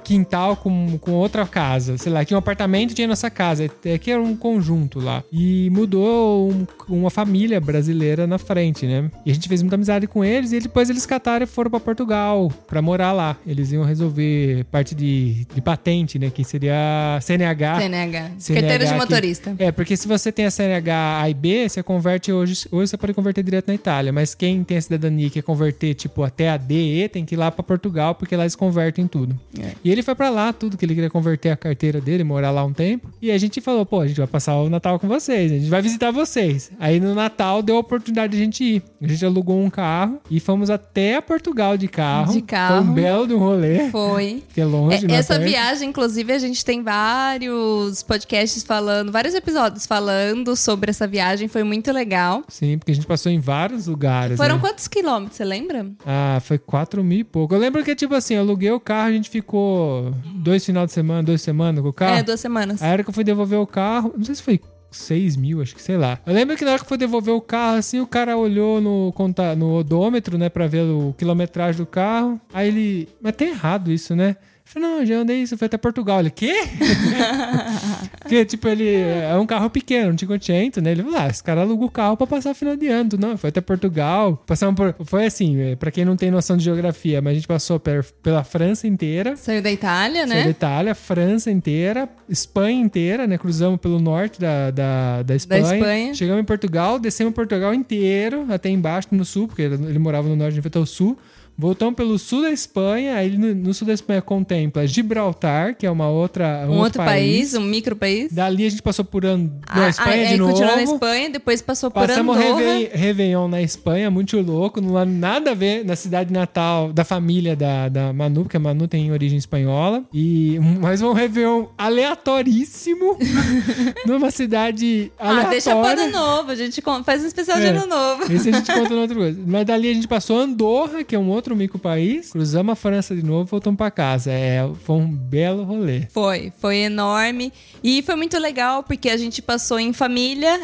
quintal 0.04 0.56
com, 0.56 0.98
com 0.98 1.12
outra 1.12 1.46
casa. 1.46 1.96
Sei 1.98 2.12
lá, 2.12 2.24
tinha 2.24 2.36
um 2.36 2.38
apartamento 2.38 2.90
e 2.92 2.94
tinha 2.94 3.08
nossa 3.08 3.30
casa. 3.30 3.68
É 3.84 3.98
que 3.98 4.10
era 4.10 4.20
um 4.20 4.36
conjunto 4.36 5.00
lá. 5.00 5.22
E 5.32 5.70
mudou 5.70 6.50
um- 6.50 6.66
uma 6.88 7.10
família 7.10 7.60
brasileira 7.60 8.26
na 8.26 8.38
frente, 8.38 8.86
né? 8.86 9.10
E 9.24 9.30
a 9.30 9.34
gente 9.34 9.48
fez 9.48 9.62
muita 9.62 9.76
amizade 9.76 10.06
com 10.06 10.24
eles 10.24 10.52
e 10.52 10.60
depois 10.60 10.90
eles 10.90 11.06
cataram 11.06 11.44
e 11.44 11.46
foram 11.46 11.70
pra 11.70 11.80
Portugal 11.80 12.50
pra 12.66 12.80
morar 12.82 13.12
lá. 13.12 13.36
Eles 13.46 13.72
iam 13.72 13.84
resolver 13.84 14.64
parte 14.70 14.94
de, 14.94 15.46
de 15.54 15.60
patente, 15.60 16.18
né? 16.18 16.30
Que 16.30 16.44
seria 16.44 17.18
CNH. 17.22 17.78
CNH. 17.80 18.30
CNH 18.38 18.60
Carteira 18.60 18.84
de 18.84 18.92
que- 18.92 18.98
motorista. 18.98 19.54
É, 19.58 19.72
porque 19.72 19.96
se 19.96 20.06
você 20.06 20.30
tem 20.32 20.46
a 20.46 20.50
CNH 20.50 21.20
A 21.22 21.30
e 21.30 21.34
B, 21.34 21.68
você 21.68 21.82
converte 21.82 22.25
hoje. 22.32 22.66
Hoje 22.70 22.90
você 22.90 22.96
pode 22.96 23.12
converter 23.14 23.42
direto 23.42 23.68
na 23.68 23.74
Itália. 23.74 24.12
Mas 24.12 24.34
quem 24.34 24.62
tem 24.64 24.76
a 24.76 24.80
cidadania 24.82 25.26
e 25.26 25.30
quer 25.30 25.42
converter, 25.42 25.94
tipo, 25.94 26.22
até 26.22 26.50
a 26.50 26.56
D 26.56 26.74
e 26.74 27.02
E, 27.02 27.08
tem 27.08 27.24
que 27.24 27.34
ir 27.34 27.38
lá 27.38 27.50
pra 27.50 27.62
Portugal, 27.62 28.14
porque 28.14 28.36
lá 28.36 28.42
eles 28.44 28.56
convertem 28.56 29.06
tudo. 29.06 29.38
É. 29.58 29.72
E 29.84 29.90
ele 29.90 30.02
foi 30.02 30.14
pra 30.14 30.28
lá, 30.30 30.52
tudo, 30.52 30.76
que 30.76 30.84
ele 30.84 30.94
queria 30.94 31.10
converter 31.10 31.50
a 31.50 31.56
carteira 31.56 32.00
dele, 32.00 32.24
morar 32.24 32.50
lá 32.50 32.64
um 32.64 32.72
tempo. 32.72 33.08
E 33.20 33.30
a 33.30 33.38
gente 33.38 33.60
falou, 33.60 33.84
pô, 33.86 34.00
a 34.00 34.06
gente 34.08 34.16
vai 34.18 34.26
passar 34.26 34.56
o 34.56 34.68
Natal 34.68 34.98
com 34.98 35.08
vocês, 35.08 35.50
a 35.52 35.54
gente 35.56 35.68
vai 35.68 35.82
visitar 35.82 36.10
vocês. 36.10 36.70
Aí 36.78 36.98
no 37.00 37.14
Natal 37.14 37.62
deu 37.62 37.76
a 37.76 37.80
oportunidade 37.80 38.36
de 38.36 38.42
a 38.42 38.44
gente 38.44 38.64
ir. 38.64 38.82
A 39.02 39.06
gente 39.06 39.24
alugou 39.24 39.60
um 39.62 39.70
carro 39.70 40.20
e 40.30 40.40
fomos 40.40 40.70
até 40.70 41.20
Portugal 41.20 41.76
de 41.76 41.88
carro. 41.88 42.32
De 42.32 42.42
carro. 42.42 42.82
Foi 42.82 42.90
um 42.90 42.94
belo 42.94 43.26
de 43.26 43.34
um 43.34 43.38
rolê. 43.38 43.90
Foi. 43.90 44.42
Que 44.52 44.60
é 44.60 44.64
longe, 44.64 45.04
É, 45.04 45.08
não 45.08 45.14
é 45.14 45.18
essa 45.18 45.34
perto. 45.34 45.48
viagem, 45.48 45.88
inclusive, 45.90 46.32
a 46.32 46.38
gente 46.38 46.64
tem 46.64 46.82
vários 46.82 48.02
podcasts 48.02 48.62
falando, 48.62 49.12
vários 49.12 49.34
episódios 49.34 49.86
falando 49.86 50.56
sobre 50.56 50.90
essa 50.90 51.06
viagem. 51.06 51.48
Foi 51.48 51.62
muito 51.62 51.92
legal. 51.92 52.15
Sim, 52.48 52.78
porque 52.78 52.92
a 52.92 52.94
gente 52.94 53.06
passou 53.06 53.30
em 53.30 53.38
vários 53.38 53.86
lugares. 53.86 54.36
Foram 54.36 54.56
né? 54.56 54.60
quantos 54.60 54.88
quilômetros, 54.88 55.36
você 55.36 55.44
lembra? 55.44 55.90
Ah, 56.04 56.38
foi 56.42 56.58
4 56.58 57.02
mil 57.02 57.20
e 57.20 57.24
pouco. 57.24 57.54
Eu 57.54 57.58
lembro 57.58 57.82
que, 57.84 57.94
tipo 57.94 58.14
assim, 58.14 58.34
eu 58.34 58.40
aluguei 58.40 58.70
o 58.70 58.80
carro, 58.80 59.08
a 59.08 59.12
gente 59.12 59.30
ficou 59.30 60.12
dois 60.36 60.64
final 60.64 60.86
de 60.86 60.92
semana, 60.92 61.22
duas 61.22 61.42
semanas 61.42 61.82
com 61.82 61.88
o 61.88 61.92
carro. 61.92 62.16
É, 62.16 62.22
duas 62.22 62.40
semanas. 62.40 62.82
A 62.82 62.88
hora 62.88 63.02
que 63.02 63.10
eu 63.10 63.14
fui 63.14 63.24
devolver 63.24 63.58
o 63.58 63.66
carro, 63.66 64.12
não 64.16 64.24
sei 64.24 64.34
se 64.34 64.42
foi 64.42 64.60
6 64.90 65.36
mil, 65.36 65.60
acho 65.60 65.74
que 65.74 65.82
sei 65.82 65.96
lá. 65.96 66.18
Eu 66.26 66.32
lembro 66.32 66.56
que 66.56 66.64
na 66.64 66.72
hora 66.72 66.78
que 66.78 66.84
eu 66.84 66.88
fui 66.88 66.98
devolver 66.98 67.34
o 67.34 67.40
carro, 67.40 67.76
assim, 67.76 68.00
o 68.00 68.06
cara 68.06 68.36
olhou 68.36 68.80
no, 68.80 69.12
conta, 69.12 69.54
no 69.54 69.74
odômetro, 69.74 70.38
né, 70.38 70.48
pra 70.48 70.66
ver 70.66 70.82
o 70.82 71.14
quilometragem 71.16 71.80
do 71.80 71.86
carro. 71.86 72.40
Aí 72.52 72.68
ele. 72.68 73.08
Mas 73.20 73.36
tem 73.36 73.48
errado 73.48 73.92
isso, 73.92 74.14
né? 74.14 74.36
Eu 74.66 74.72
falei, 74.72 74.88
não, 74.88 75.06
já 75.06 75.18
andei 75.18 75.42
isso, 75.42 75.56
foi 75.56 75.66
até 75.66 75.78
Portugal. 75.78 76.18
Ele, 76.18 76.28
quê? 76.30 76.52
Porque, 78.18 78.44
tipo, 78.44 78.66
ele 78.66 78.90
é 78.90 79.36
um 79.36 79.46
carro 79.46 79.70
pequeno, 79.70 80.12
um 80.12 80.16
500, 80.16 80.82
né? 80.82 80.90
Ele 80.90 81.04
falou, 81.04 81.20
ah, 81.20 81.28
esse 81.28 81.42
cara 81.42 81.60
aluga 81.60 81.84
o 81.84 81.90
carro 81.90 82.16
pra 82.16 82.26
passar 82.26 82.50
o 82.50 82.54
final 82.54 82.76
de 82.76 82.88
ano. 82.88 83.10
Não, 83.16 83.38
foi 83.38 83.50
até 83.50 83.60
Portugal. 83.60 84.42
Passamos 84.44 84.74
por... 84.74 84.92
Foi 85.06 85.26
assim, 85.26 85.56
é, 85.60 85.76
pra 85.76 85.92
quem 85.92 86.04
não 86.04 86.16
tem 86.16 86.32
noção 86.32 86.56
de 86.56 86.64
geografia, 86.64 87.22
mas 87.22 87.30
a 87.30 87.34
gente 87.34 87.46
passou 87.46 87.78
per- 87.78 88.04
pela 88.20 88.42
França 88.42 88.88
inteira. 88.88 89.36
Saiu 89.36 89.62
da 89.62 89.70
Itália, 89.70 90.26
Saiu 90.26 90.40
da 90.40 90.44
né? 90.44 90.50
Itália, 90.50 90.94
França 90.96 91.48
inteira, 91.48 92.08
Espanha 92.28 92.80
inteira, 92.80 93.24
né? 93.28 93.38
Cruzamos 93.38 93.78
pelo 93.78 94.00
norte 94.00 94.40
da, 94.40 94.72
da, 94.72 95.22
da, 95.22 95.36
Espanha. 95.36 95.76
Espanha. 95.76 96.14
Chegamos 96.14 96.42
em 96.42 96.44
Portugal, 96.44 96.98
descemos 96.98 97.32
Portugal 97.32 97.72
inteiro, 97.72 98.44
até 98.48 98.68
embaixo 98.68 99.06
no 99.12 99.24
sul, 99.24 99.46
porque 99.46 99.62
ele, 99.62 99.74
ele 99.74 99.98
morava 100.00 100.28
no 100.28 100.34
norte, 100.34 100.48
a 100.48 100.54
gente 100.56 100.62
foi 100.62 100.68
até 100.70 100.80
o 100.80 100.86
sul. 100.86 101.16
Voltamos 101.58 101.94
pelo 101.94 102.18
sul 102.18 102.42
da 102.42 102.50
Espanha, 102.50 103.14
aí 103.16 103.36
no, 103.36 103.54
no 103.54 103.72
sul 103.74 103.86
da 103.86 103.94
Espanha 103.94 104.20
contempla 104.20 104.86
Gibraltar, 104.86 105.74
que 105.76 105.86
é 105.86 105.90
uma 105.90 106.08
outra, 106.08 106.66
Um 106.68 106.78
outro 106.78 107.02
país, 107.02 107.54
um 107.54 107.60
micro 107.62 107.96
país. 107.96 108.30
Dali 108.32 108.66
a 108.66 108.68
gente 108.70 108.82
passou 108.82 109.04
por 109.04 109.24
An- 109.24 109.50
Ah, 109.66 109.80
na 109.80 109.88
Espanha 109.88 110.26
ah, 110.28 110.32
de 110.32 110.36
novo. 110.36 110.52
continuou 110.52 110.76
na 110.76 110.82
Espanha, 110.82 111.30
depois 111.30 111.62
passou 111.62 111.90
por 111.90 112.06
Passamos 112.06 112.36
Andorra. 112.36 112.54
Réveillon, 112.58 112.88
Réveillon 112.92 113.48
na 113.48 113.62
Espanha, 113.62 114.10
muito 114.10 114.38
louco, 114.40 114.80
não 114.80 114.96
há 114.98 115.04
nada 115.06 115.52
a 115.52 115.54
ver 115.54 115.84
na 115.84 115.96
cidade 115.96 116.32
natal 116.32 116.92
da 116.92 117.04
família 117.04 117.56
da, 117.56 117.88
da 117.88 118.12
Manu, 118.12 118.42
porque 118.42 118.56
a 118.56 118.60
Manu 118.60 118.86
tem 118.86 119.10
origem 119.10 119.38
espanhola. 119.38 120.04
E 120.12 120.58
mais 120.80 121.00
um 121.00 121.12
Réveillon 121.12 121.66
aleatoríssimo 121.78 123.16
numa 124.06 124.30
cidade 124.30 125.10
Ah, 125.18 125.28
aleatória. 125.30 125.50
deixa 125.50 125.70
pro 125.74 125.84
ano 125.86 126.10
novo. 126.10 126.50
A 126.50 126.54
gente 126.54 126.82
faz 127.04 127.22
um 127.22 127.26
especial 127.26 127.58
de 127.58 127.66
É. 127.66 127.68
ano 127.70 127.86
novo. 127.86 128.32
Esse 128.32 128.48
a 128.48 128.52
gente 128.52 128.72
conta 128.72 128.92
em 128.92 128.98
outra 129.00 129.16
coisa. 129.16 129.40
Mas 129.46 129.64
dali 129.66 129.90
a 129.90 129.94
gente 129.94 130.08
passou 130.08 130.38
Andorra, 130.38 131.02
que 131.04 131.14
é 131.14 131.18
um 131.18 131.28
outro 131.30 131.45
mico 131.54 131.78
país, 131.78 132.30
cruzamos 132.32 132.72
a 132.72 132.74
França 132.74 133.14
de 133.14 133.22
novo 133.22 133.48
e 133.48 133.50
voltamos 133.50 133.76
pra 133.78 133.90
casa. 133.90 134.30
É, 134.32 134.66
foi 134.84 134.96
um 134.96 135.06
belo 135.06 135.62
rolê. 135.62 136.06
Foi, 136.10 136.52
foi 136.58 136.78
enorme. 136.78 137.52
E 137.84 138.02
foi 138.02 138.16
muito 138.16 138.38
legal 138.38 138.82
porque 138.82 139.10
a 139.10 139.16
gente 139.16 139.40
passou 139.42 139.78
em 139.78 139.92
família, 139.92 140.60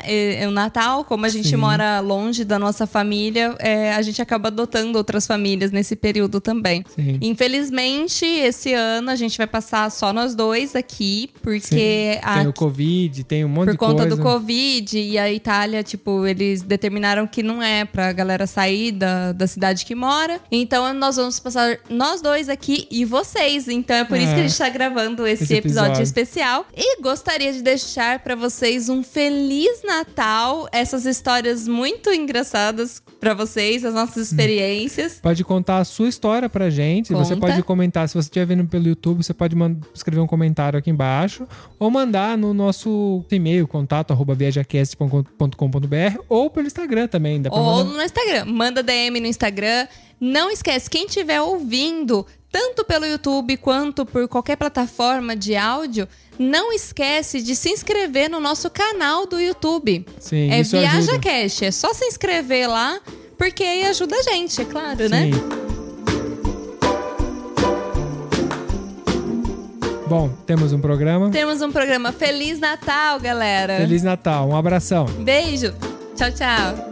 o 0.49 0.51
Natal, 0.51 1.05
como 1.05 1.27
a 1.27 1.29
gente 1.29 1.49
Sim. 1.51 1.57
mora 1.57 2.01
longe 2.01 2.43
da 2.45 2.59
nossa 2.59 2.87
família, 2.87 3.55
é, 3.59 3.93
a 3.93 4.03
gente 4.03 4.21
acaba 4.23 4.49
adotando 4.49 4.97
outras 4.99 5.27
famílias 5.27 5.71
nesse 5.71 5.95
período 5.95 6.41
também. 6.41 6.83
Sim. 6.95 7.19
Infelizmente, 7.21 8.25
esse 8.25 8.73
ano 8.73 9.11
a 9.11 9.17
gente 9.17 9.37
vai 9.37 9.47
passar 9.47 9.91
só 9.91 10.13
nós 10.13 10.35
dois 10.35 10.75
aqui, 10.75 11.31
porque 11.43 12.19
a- 12.23 12.39
Tem 12.39 12.47
o 12.49 12.53
Covid, 12.53 13.25
tem 13.25 13.45
um 13.45 13.49
monte 13.49 13.67
por 13.67 13.73
de 13.73 13.79
conta 13.79 14.03
coisa. 14.03 14.17
do 14.17 14.23
Covid 14.23 14.99
e 14.99 15.19
a 15.19 15.31
Itália, 15.31 15.83
tipo, 15.83 16.27
eles 16.27 16.63
determinaram 16.63 17.27
que 17.27 17.43
não 17.43 17.63
é 17.63 17.85
pra 17.85 18.11
galera 18.13 18.47
sair 18.47 18.91
da, 18.93 19.33
da 19.33 19.47
cidade 19.47 19.85
que 19.85 19.95
mora. 19.95 20.41
Então 20.51 20.72
nós 20.95 21.17
vamos 21.17 21.39
passar 21.41 21.79
nós 21.91 22.21
dois 22.21 22.49
aqui 22.49 22.87
e 22.91 23.05
vocês. 23.05 23.69
Então 23.69 23.97
é 23.97 24.05
por 24.05 24.17
isso 24.17 24.29
É. 24.33 24.35
que 24.35 24.41
a 24.41 24.47
gente 24.49 24.59
tá 24.59 24.69
gravando 24.69 25.27
esse, 25.27 25.45
Esse 25.45 25.55
episódio. 25.55 25.89
episódio. 25.91 26.03
especial. 26.03 26.67
E 26.77 27.01
gostaria 27.03 27.53
de 27.53 27.63
deixar 27.63 28.19
pra 28.21 28.35
vocês 28.35 28.89
um 28.89 29.03
feliz 29.03 29.83
Natal, 29.85 30.69
essas 30.73 31.05
histórias 31.07 31.67
muito 31.69 32.11
engraçadas 32.11 33.03
pra 33.21 33.35
vocês, 33.35 33.85
as 33.85 33.95
nossas 33.95 34.29
experiências. 34.31 35.19
Pode 35.23 35.45
contar 35.45 35.79
a 35.79 35.85
sua 35.85 36.09
história 36.09 36.49
pra 36.49 36.71
gente. 36.71 37.13
Você 37.13 37.35
Conta. 37.35 37.47
pode 37.49 37.63
comentar. 37.63 38.09
Se 38.09 38.15
você 38.15 38.27
estiver 38.27 38.47
vendo 38.47 38.65
pelo 38.67 38.87
YouTube, 38.89 39.23
você 39.23 39.35
pode 39.35 39.55
escrever 39.95 40.21
um 40.21 40.27
comentário 40.27 40.79
aqui 40.79 40.91
embaixo. 40.91 41.47
Ou 41.79 41.91
mandar 41.91 42.37
no 42.39 42.53
nosso 42.55 43.25
e-mail, 43.31 43.67
contato 43.69 44.13
arroba 44.13 44.35
viajacast.com.br 44.35 46.19
ou 46.29 46.51
pelo 46.51 46.67
Instagram 46.67 47.07
também. 47.09 47.41
Dá 47.43 47.51
Ou 47.53 47.85
mandar. 47.85 47.97
no 47.97 48.03
Instagram. 48.03 48.45
Manda 48.47 48.83
DM 48.83 49.21
no 49.21 49.27
Instagram. 49.27 49.87
Não 50.25 50.53
esquece, 50.53 50.89
quem 50.89 51.07
estiver 51.07 51.41
ouvindo, 51.41 52.25
tanto 52.49 52.85
pelo 52.85 53.05
YouTube 53.05 53.57
quanto 53.57 54.07
por 54.07 54.29
qualquer 54.29 54.55
plataforma 54.55 55.35
de 55.35 55.57
áudio, 55.57 56.07
não 56.39 56.73
esquece 56.73 57.43
de 57.43 57.57
se 57.57 57.71
inscrever 57.71 58.31
no 58.31 58.39
nosso 58.39 58.71
canal 58.71 59.27
do 59.27 59.41
YouTube. 59.41 60.07
Sim, 60.21 60.49
é 60.49 60.61
isso 60.61 60.79
Viaja 60.79 60.99
ajuda. 60.99 61.19
Cash. 61.19 61.63
É 61.63 61.73
só 61.73 61.93
se 61.93 62.05
inscrever 62.05 62.71
lá, 62.71 63.01
porque 63.37 63.65
aí 63.65 63.85
ajuda 63.85 64.15
a 64.15 64.23
gente, 64.23 64.63
é 64.63 64.65
claro, 64.65 65.09
né? 65.09 65.25
Sim. 65.25 65.63
Bom, 70.07 70.29
temos 70.47 70.73
um 70.73 70.79
programa. 70.79 71.31
Temos 71.31 71.61
um 71.63 71.73
programa 71.73 72.13
Feliz 72.13 72.61
Natal, 72.61 73.19
galera. 73.19 73.79
Feliz 73.79 74.05
Natal, 74.05 74.49
um 74.49 74.55
abração. 74.55 75.07
Beijo. 75.07 75.75
Tchau, 76.15 76.31
tchau. 76.31 76.92